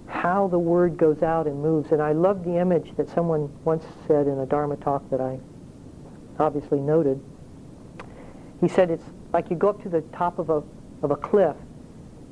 how 0.08 0.48
the 0.48 0.58
word 0.58 0.96
goes 0.96 1.22
out 1.22 1.46
and 1.46 1.62
moves. 1.62 1.92
And 1.92 2.02
I 2.02 2.12
love 2.12 2.44
the 2.44 2.58
image 2.58 2.92
that 2.96 3.08
someone 3.08 3.50
once 3.64 3.84
said 4.06 4.26
in 4.26 4.38
a 4.40 4.46
Dharma 4.46 4.76
talk 4.76 5.08
that 5.10 5.20
I 5.20 5.38
obviously 6.38 6.80
noted. 6.80 7.20
He 8.60 8.68
said 8.68 8.90
it's 8.90 9.04
like 9.32 9.48
you 9.48 9.56
go 9.56 9.68
up 9.68 9.82
to 9.84 9.88
the 9.88 10.00
top 10.12 10.38
of 10.40 10.50
a, 10.50 10.62
of 11.02 11.12
a 11.12 11.16
cliff 11.16 11.56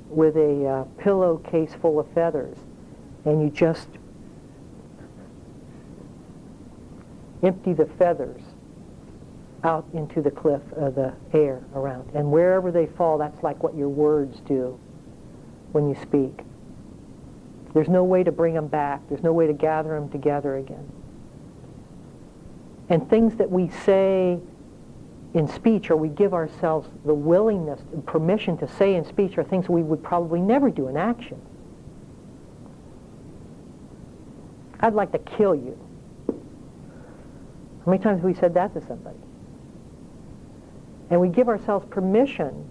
with 0.09 0.37
a 0.37 0.67
uh, 0.67 0.85
pillowcase 0.99 1.75
full 1.81 2.01
of 2.01 2.09
feathers 2.13 2.57
and 3.25 3.41
you 3.41 3.51
just 3.51 3.89
empty 7.43 7.73
the 7.73 7.87
feathers 7.87 8.41
out 9.65 9.87
into 9.95 10.21
the 10.21 10.31
cliff, 10.31 10.63
uh, 10.79 10.91
the 10.91 11.13
air 11.33 11.63
around. 11.75 12.11
And 12.15 12.31
wherever 12.31 12.71
they 12.71 12.87
fall, 12.87 13.19
that's 13.19 13.43
like 13.43 13.63
what 13.63 13.75
your 13.75 13.89
words 13.89 14.41
do 14.41 14.79
when 15.73 15.89
you 15.89 15.97
speak. 16.03 16.45
There's 17.73 17.89
no 17.89 18.05
way 18.05 18.23
to 18.23 18.31
bring 18.31 18.55
them 18.55 18.69
back. 18.69 19.01
There's 19.09 19.23
no 19.23 19.33
way 19.33 19.47
to 19.47 19.53
gather 19.53 19.91
them 19.91 20.09
together 20.09 20.57
again. 20.57 20.89
And 22.89 23.09
things 23.09 23.35
that 23.37 23.51
we 23.51 23.71
say 23.71 24.39
in 25.33 25.49
speech 25.49 25.91
or 25.91 25.97
we 25.97 26.09
give 26.09 26.33
ourselves 26.33 26.89
the 27.05 27.15
willingness 27.15 27.81
permission 28.07 28.57
to 28.59 28.69
say 28.69 28.95
in 28.95 29.05
speech 29.05 29.37
are 29.37 29.43
things 29.43 29.69
we 29.69 29.83
would 29.83 30.03
probably 30.03 30.41
never 30.41 30.71
do 30.71 30.89
in 30.89 30.97
action. 30.97 31.41
I'd 34.79 34.95
like 34.95 35.11
to 35.13 35.19
kill 35.19 35.55
you. 35.55 35.79
How 36.29 37.91
many 37.91 38.03
times 38.03 38.19
have 38.19 38.25
we 38.25 38.35
said 38.35 38.55
that 38.55 38.73
to 38.75 38.87
somebody? 38.87 39.17
And 41.15 41.21
we 41.21 41.29
give 41.29 41.49
ourselves 41.49 41.87
permission 41.91 42.69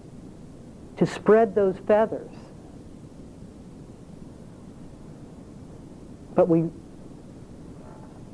to 0.98 1.06
spread 1.06 1.54
those 1.54 1.76
feathers. 1.86 2.30
But 6.34 6.46
we 6.46 6.68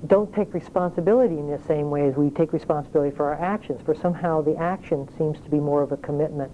don't 0.08 0.34
take 0.34 0.52
responsibility 0.52 1.38
in 1.38 1.48
the 1.48 1.60
same 1.68 1.90
way 1.90 2.08
as 2.08 2.16
we 2.16 2.28
take 2.30 2.52
responsibility 2.52 3.14
for 3.14 3.26
our 3.26 3.40
actions, 3.40 3.82
for 3.84 3.94
somehow 3.94 4.42
the 4.42 4.56
action 4.56 5.08
seems 5.16 5.38
to 5.42 5.48
be 5.48 5.60
more 5.60 5.80
of 5.80 5.92
a 5.92 5.96
commitment. 5.98 6.50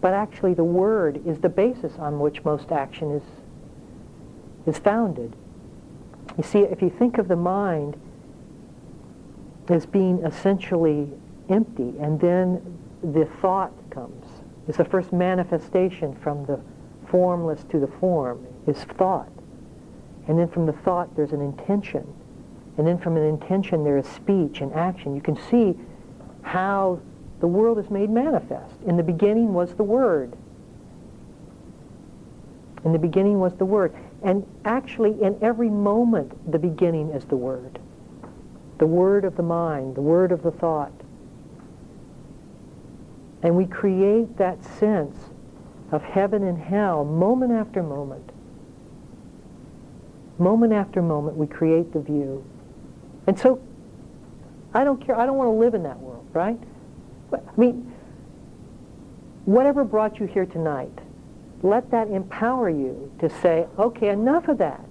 But 0.00 0.12
actually 0.12 0.54
the 0.54 0.64
word 0.64 1.24
is 1.24 1.38
the 1.38 1.48
basis 1.48 1.92
on 2.00 2.18
which 2.18 2.44
most 2.44 2.72
action 2.72 3.12
is, 3.12 3.22
is 4.66 4.76
founded. 4.80 5.36
You 6.36 6.42
see, 6.42 6.62
if 6.62 6.82
you 6.82 6.90
think 6.90 7.18
of 7.18 7.28
the 7.28 7.36
mind 7.36 7.96
as 9.68 9.86
being 9.86 10.18
essentially 10.24 11.08
empty, 11.48 11.94
and 12.00 12.20
then 12.20 12.78
the 13.02 13.26
thought 13.40 13.72
comes. 13.90 14.26
It's 14.68 14.78
the 14.78 14.84
first 14.84 15.12
manifestation 15.12 16.14
from 16.16 16.44
the 16.46 16.60
formless 17.08 17.64
to 17.70 17.78
the 17.78 17.86
form 17.86 18.46
is 18.66 18.84
thought. 18.96 19.30
And 20.28 20.38
then 20.38 20.48
from 20.48 20.66
the 20.66 20.72
thought 20.72 21.14
there's 21.16 21.32
an 21.32 21.40
intention. 21.40 22.06
And 22.78 22.86
then 22.86 22.98
from 22.98 23.16
an 23.16 23.24
intention 23.24 23.84
there 23.84 23.98
is 23.98 24.06
speech 24.06 24.60
and 24.60 24.72
action. 24.72 25.14
You 25.14 25.20
can 25.20 25.36
see 25.50 25.74
how 26.42 27.00
the 27.40 27.46
world 27.46 27.78
is 27.78 27.90
made 27.90 28.08
manifest. 28.08 28.80
In 28.86 28.96
the 28.96 29.02
beginning 29.02 29.52
was 29.52 29.74
the 29.74 29.82
Word. 29.82 30.32
In 32.84 32.92
the 32.92 32.98
beginning 32.98 33.40
was 33.40 33.54
the 33.54 33.64
Word. 33.64 33.92
And 34.22 34.46
actually 34.64 35.20
in 35.20 35.36
every 35.42 35.68
moment 35.68 36.50
the 36.50 36.58
beginning 36.58 37.10
is 37.10 37.24
the 37.24 37.36
Word 37.36 37.80
the 38.82 38.86
word 38.86 39.24
of 39.24 39.36
the 39.36 39.44
mind, 39.44 39.94
the 39.94 40.02
word 40.02 40.32
of 40.32 40.42
the 40.42 40.50
thought. 40.50 40.90
And 43.44 43.56
we 43.56 43.64
create 43.64 44.36
that 44.38 44.64
sense 44.64 45.16
of 45.92 46.02
heaven 46.02 46.42
and 46.42 46.58
hell 46.58 47.04
moment 47.04 47.52
after 47.52 47.80
moment. 47.80 48.32
Moment 50.36 50.72
after 50.72 51.00
moment, 51.00 51.36
we 51.36 51.46
create 51.46 51.92
the 51.92 52.00
view. 52.00 52.44
And 53.28 53.38
so, 53.38 53.62
I 54.74 54.82
don't 54.82 55.00
care. 55.00 55.16
I 55.16 55.26
don't 55.26 55.36
want 55.36 55.46
to 55.46 55.52
live 55.52 55.74
in 55.74 55.84
that 55.84 56.00
world, 56.00 56.26
right? 56.32 56.58
I 57.32 57.38
mean, 57.56 57.94
whatever 59.44 59.84
brought 59.84 60.18
you 60.18 60.26
here 60.26 60.44
tonight, 60.44 60.98
let 61.62 61.88
that 61.92 62.08
empower 62.08 62.68
you 62.68 63.12
to 63.20 63.30
say, 63.30 63.68
okay, 63.78 64.08
enough 64.08 64.48
of 64.48 64.58
that. 64.58 64.84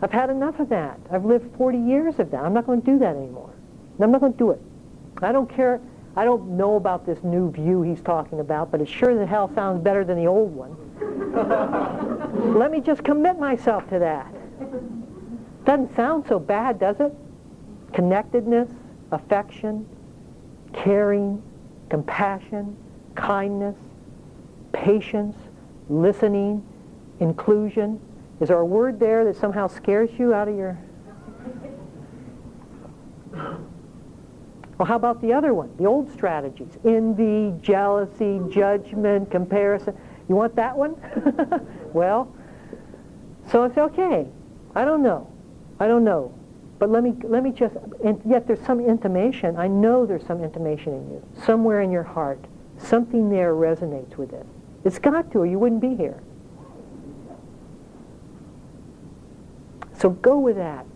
I've 0.00 0.12
had 0.12 0.30
enough 0.30 0.60
of 0.60 0.68
that. 0.68 0.98
I've 1.10 1.24
lived 1.24 1.56
40 1.56 1.78
years 1.78 2.18
of 2.18 2.30
that. 2.30 2.44
I'm 2.44 2.52
not 2.52 2.66
going 2.66 2.80
to 2.80 2.86
do 2.86 2.98
that 2.98 3.16
anymore. 3.16 3.50
I'm 4.00 4.12
not 4.12 4.20
going 4.20 4.32
to 4.32 4.38
do 4.38 4.50
it. 4.52 4.60
I 5.20 5.32
don't 5.32 5.50
care. 5.50 5.80
I 6.16 6.24
don't 6.24 6.56
know 6.56 6.76
about 6.76 7.04
this 7.04 7.22
new 7.24 7.50
view 7.50 7.82
he's 7.82 8.00
talking 8.00 8.40
about, 8.40 8.70
but 8.70 8.80
it 8.80 8.88
sure 8.88 9.10
as 9.10 9.28
hell 9.28 9.50
sounds 9.54 9.82
better 9.82 10.04
than 10.04 10.16
the 10.16 10.26
old 10.26 10.54
one. 10.54 10.76
Let 12.58 12.70
me 12.70 12.80
just 12.80 13.02
commit 13.02 13.38
myself 13.38 13.88
to 13.90 13.98
that. 13.98 14.32
Doesn't 15.64 15.94
sound 15.96 16.26
so 16.28 16.38
bad, 16.38 16.78
does 16.78 17.00
it? 17.00 17.12
Connectedness, 17.92 18.70
affection, 19.10 19.86
caring, 20.72 21.42
compassion, 21.88 22.76
kindness, 23.14 23.76
patience, 24.72 25.36
listening, 25.88 26.64
inclusion. 27.20 28.00
Is 28.40 28.48
there 28.48 28.58
a 28.58 28.64
word 28.64 29.00
there 29.00 29.24
that 29.24 29.36
somehow 29.36 29.66
scares 29.66 30.10
you 30.18 30.32
out 30.32 30.48
of 30.48 30.56
your... 30.56 30.78
Well, 34.78 34.86
how 34.86 34.94
about 34.94 35.20
the 35.20 35.32
other 35.32 35.54
one, 35.54 35.76
the 35.76 35.86
old 35.86 36.12
strategies? 36.12 36.78
Envy, 36.84 37.52
jealousy, 37.60 38.40
judgment, 38.48 39.28
comparison. 39.28 39.96
You 40.28 40.36
want 40.36 40.54
that 40.54 40.76
one? 40.76 40.94
well, 41.92 42.32
so 43.50 43.64
it's 43.64 43.76
okay. 43.76 44.28
I 44.76 44.84
don't 44.84 45.02
know. 45.02 45.28
I 45.80 45.88
don't 45.88 46.04
know. 46.04 46.32
But 46.78 46.90
let 46.90 47.02
me, 47.02 47.16
let 47.24 47.42
me 47.42 47.50
just, 47.50 47.74
and 48.04 48.20
yet 48.24 48.46
there's 48.46 48.60
some 48.60 48.78
intimation. 48.78 49.56
I 49.56 49.66
know 49.66 50.06
there's 50.06 50.24
some 50.24 50.44
intimation 50.44 50.92
in 50.92 51.10
you, 51.10 51.28
somewhere 51.44 51.80
in 51.80 51.90
your 51.90 52.04
heart. 52.04 52.44
Something 52.78 53.28
there 53.30 53.54
resonates 53.54 54.16
with 54.16 54.32
it. 54.32 54.46
It's 54.84 55.00
got 55.00 55.32
to, 55.32 55.38
or 55.38 55.46
you 55.46 55.58
wouldn't 55.58 55.80
be 55.80 55.96
here. 55.96 56.22
So 59.98 60.10
go 60.10 60.38
with 60.38 60.56
that. 60.56 60.86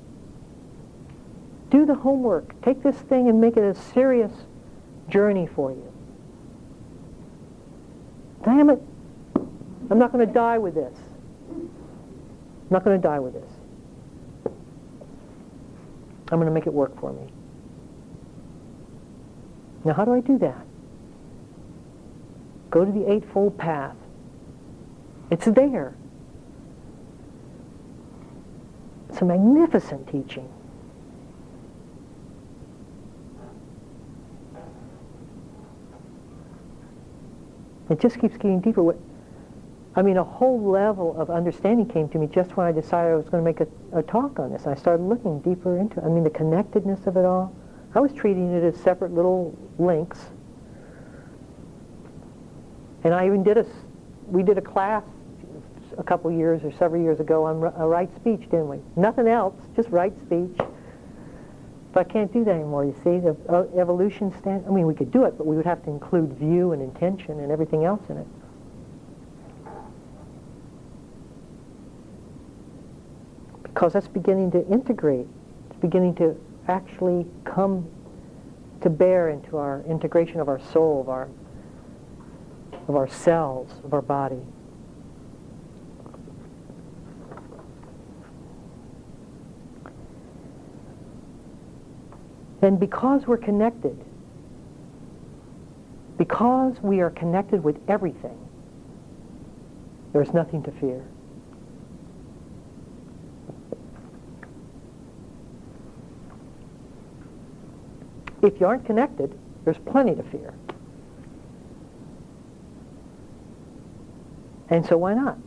Do 1.71 1.85
the 1.85 1.95
homework. 1.95 2.61
Take 2.63 2.83
this 2.83 2.97
thing 2.97 3.29
and 3.29 3.41
make 3.41 3.57
it 3.57 3.65
a 3.65 3.75
serious 3.75 4.33
journey 5.09 5.47
for 5.47 5.73
you. 5.73 5.93
Damn 8.45 8.71
it. 8.71 8.81
I'm 9.91 9.99
not 9.99 10.13
going 10.13 10.27
to 10.27 10.33
die 10.33 10.59
with 10.59 10.75
this. 10.75 10.97
I'm 11.51 12.69
not 12.71 12.85
going 12.85 13.01
to 13.01 13.03
die 13.03 13.19
with 13.19 13.35
this. 13.35 13.51
I'm 16.31 16.39
going 16.39 16.47
to 16.47 16.53
make 16.53 16.67
it 16.67 16.73
work 16.73 16.99
for 16.99 17.13
me. 17.13 17.27
Now, 19.85 19.95
how 19.95 20.05
do 20.05 20.15
I 20.15 20.21
do 20.21 20.39
that? 20.39 20.65
Go 22.71 22.85
to 22.85 22.93
the 22.93 23.11
Eightfold 23.11 23.59
Path. 23.59 23.97
It's 25.31 25.45
there. 25.47 25.95
It's 29.11 29.12
a 29.23 29.25
magnificent 29.25 30.07
teaching. 30.09 30.49
It 37.89 38.01
just 38.01 38.19
keeps 38.19 38.37
getting 38.37 38.61
deeper. 38.61 38.97
I 39.95 40.03
mean, 40.03 40.17
a 40.17 40.25
whole 40.25 40.63
level 40.63 41.19
of 41.21 41.31
understanding 41.31 41.87
came 41.87 42.09
to 42.11 42.19
me 42.19 42.27
just 42.27 42.57
when 42.57 42.67
I 42.67 42.73
decided 42.73 43.13
I 43.13 43.17
was 43.17 43.29
going 43.29 43.45
to 43.45 43.45
make 43.45 43.61
a, 43.61 43.99
a 43.99 44.03
talk 44.03 44.39
on 44.39 44.51
this. 44.51 44.67
I 44.67 44.75
started 44.75 45.05
looking 45.05 45.41
deeper 45.41 45.79
into 45.79 46.01
it. 46.01 46.05
I 46.05 46.09
mean, 46.09 46.25
the 46.25 46.31
connectedness 46.31 47.07
of 47.07 47.17
it 47.17 47.25
all. 47.25 47.55
I 47.95 48.01
was 48.01 48.13
treating 48.13 48.53
it 48.53 48.65
as 48.65 48.77
separate 48.81 49.13
little 49.13 49.57
links. 49.79 50.19
And 53.05 53.13
I 53.13 53.27
even 53.27 53.43
did 53.43 53.59
a, 53.59 53.67
we 54.27 54.43
did 54.43 54.57
a 54.57 54.63
class 54.63 55.05
a 55.99 56.03
couple 56.03 56.31
years 56.31 56.63
or 56.65 56.73
several 56.73 57.03
years 57.03 57.21
ago 57.21 57.45
on 57.45 57.73
a 57.77 57.87
right 57.87 58.15
speech, 58.17 58.43
didn't 58.43 58.69
we? 58.69 58.79
Nothing 58.97 59.29
else, 59.29 59.55
just 59.77 59.89
right 59.91 60.13
speech. 60.23 60.57
But 61.93 62.07
I 62.09 62.11
can't 62.11 62.33
do 62.33 62.45
that 62.45 62.55
anymore, 62.55 62.85
you 62.85 62.95
see. 63.05 63.19
The 63.19 63.37
uh, 63.49 63.67
evolution 63.79 64.33
stand, 64.39 64.65
I 64.67 64.71
mean, 64.71 64.87
we 64.87 64.95
could 64.95 65.13
do 65.13 65.25
it, 65.25 65.37
but 65.37 65.47
we 65.47 65.57
would 65.57 65.67
have 65.67 65.83
to 65.85 65.91
include 65.91 66.33
view 66.33 66.73
and 66.73 66.81
intention 66.81 67.41
and 67.41 67.53
everything 67.53 67.85
else 67.85 68.03
in 68.09 68.17
it. 68.17 68.27
Because 73.63 73.93
that's 73.93 74.09
beginning 74.09 74.51
to 74.53 74.67
integrate. 74.69 75.27
It's 75.69 75.79
beginning 75.81 76.15
to 76.17 76.39
actually 76.69 77.27
come 77.45 77.87
to 78.81 78.91
bear 78.91 79.29
into 79.29 79.59
our 79.59 79.83
integration 79.83 80.41
of 80.41 80.49
our 80.49 80.61
soul, 80.61 81.03
of 81.03 81.09
our, 81.09 81.29
of 82.89 82.97
our 82.97 83.09
cells, 83.09 83.71
of 83.85 83.93
our 83.93 84.03
body. 84.03 84.41
And 92.63 92.79
because 92.79 93.27
we're 93.27 93.37
connected, 93.39 93.99
because 96.17 96.81
we 96.81 97.01
are 97.01 97.11
connected 97.11 97.65
with 97.65 97.77
everything, 97.89 98.39
there's 100.13 100.33
nothing 100.33 100.63
to 100.63 100.71
fear. 100.71 101.05
If 108.43 108.61
you 108.61 108.67
aren't 108.67 108.85
connected, 108.85 109.37
there's 109.65 109.79
plenty 109.79 110.15
to 110.15 110.23
fear. 110.23 110.55
And 114.69 114.87
so 114.87 114.97
why 114.97 115.15
not? 115.15 115.39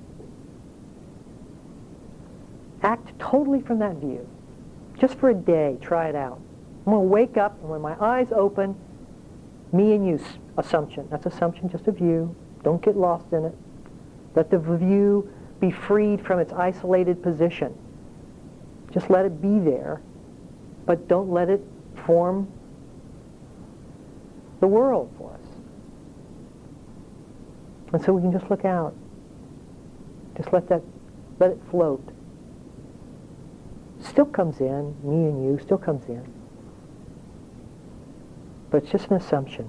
Act 2.83 3.17
totally 3.19 3.61
from 3.61 3.79
that 3.79 3.95
view. 3.95 4.27
Just 4.99 5.15
for 5.15 5.29
a 5.29 5.33
day, 5.33 5.77
try 5.81 6.09
it 6.09 6.15
out. 6.15 6.39
I'm 6.85 6.93
going 6.93 7.03
to 7.03 7.09
wake 7.09 7.37
up, 7.37 7.59
and 7.61 7.69
when 7.69 7.81
my 7.81 7.95
eyes 7.99 8.31
open, 8.31 8.75
me 9.71 9.93
and 9.93 10.07
you, 10.07 10.19
assumption. 10.57 11.07
That's 11.09 11.25
assumption, 11.25 11.67
just 11.69 11.87
a 11.87 11.91
view. 11.91 12.35
Don't 12.63 12.81
get 12.81 12.95
lost 12.95 13.33
in 13.33 13.45
it. 13.45 13.55
Let 14.35 14.51
the 14.51 14.59
view 14.59 15.31
be 15.59 15.71
freed 15.71 16.23
from 16.23 16.39
its 16.39 16.53
isolated 16.53 17.23
position. 17.23 17.75
Just 18.91 19.09
let 19.09 19.25
it 19.25 19.41
be 19.41 19.59
there, 19.59 20.01
but 20.85 21.07
don't 21.07 21.31
let 21.31 21.49
it 21.49 21.61
form 22.05 22.47
the 24.59 24.67
world 24.67 25.11
for 25.17 25.33
us. 25.33 25.41
And 27.93 28.03
so 28.03 28.13
we 28.13 28.21
can 28.21 28.31
just 28.31 28.49
look 28.51 28.63
out. 28.63 28.93
Just 30.37 30.53
let 30.53 30.67
that, 30.69 30.83
let 31.39 31.49
it 31.49 31.59
float. 31.71 32.07
Still 34.01 34.25
comes 34.25 34.59
in, 34.59 34.95
me 35.03 35.29
and 35.29 35.43
you, 35.43 35.59
still 35.59 35.77
comes 35.79 36.07
in 36.09 36.34
but 38.69 38.83
it's 38.83 38.91
just 38.91 39.07
an 39.09 39.15
assumption. 39.15 39.67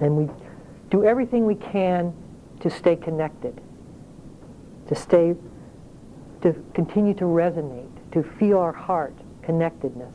And 0.00 0.16
we 0.16 0.28
do 0.90 1.04
everything 1.04 1.46
we 1.46 1.54
can 1.54 2.12
to 2.60 2.70
stay 2.70 2.96
connected, 2.96 3.60
to 4.88 4.94
stay, 4.94 5.34
to 6.42 6.64
continue 6.74 7.14
to 7.14 7.24
resonate, 7.24 7.90
to 8.12 8.22
feel 8.22 8.58
our 8.58 8.72
heart 8.72 9.14
connectedness. 9.42 10.14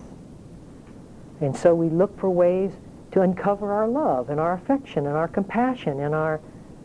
And 1.39 1.55
so 1.55 1.73
we 1.73 1.89
look 1.89 2.17
for 2.19 2.29
ways 2.29 2.71
to 3.11 3.21
uncover 3.21 3.73
our 3.73 3.87
love 3.87 4.29
and 4.29 4.39
our 4.39 4.53
affection 4.53 5.07
and 5.07 5.15
our 5.15 5.27
compassion 5.27 5.99
and 5.99 6.13
our, 6.13 6.39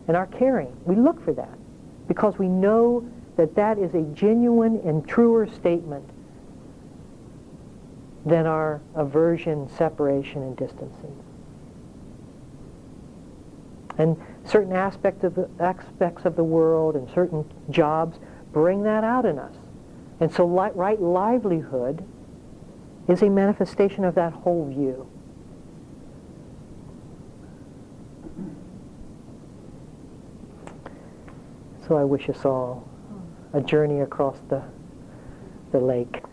and 0.07 0.17
our 0.17 0.27
caring. 0.27 0.75
We 0.85 0.95
look 0.95 1.23
for 1.23 1.33
that 1.33 1.57
because 2.07 2.37
we 2.37 2.47
know 2.47 3.07
that 3.35 3.55
that 3.55 3.77
is 3.77 3.93
a 3.93 4.01
genuine 4.13 4.81
and 4.83 5.07
truer 5.07 5.47
statement 5.47 6.09
than 8.27 8.45
our 8.45 8.81
aversion, 8.93 9.69
separation, 9.69 10.41
and 10.43 10.57
distancing. 10.57 11.15
And 13.97 14.21
certain 14.43 14.73
aspects 14.73 15.23
of 15.23 15.33
the, 15.33 15.49
aspects 15.59 16.25
of 16.25 16.35
the 16.35 16.43
world 16.43 16.95
and 16.95 17.09
certain 17.09 17.49
jobs 17.69 18.19
bring 18.51 18.83
that 18.83 19.05
out 19.05 19.25
in 19.25 19.39
us. 19.39 19.55
And 20.19 20.31
so 20.31 20.45
li 20.45 20.69
right 20.75 21.01
livelihood 21.01 22.03
is 23.07 23.21
a 23.21 23.29
manifestation 23.29 24.03
of 24.03 24.13
that 24.15 24.33
whole 24.33 24.67
view. 24.67 25.07
So 31.87 31.95
I 31.95 32.03
wish 32.03 32.27
us 32.27 32.43
all 32.43 32.85
a 33.53 33.61
journey 33.61 34.01
across 34.01 34.37
the, 34.49 34.61
the 35.71 35.79
lake. 35.79 36.26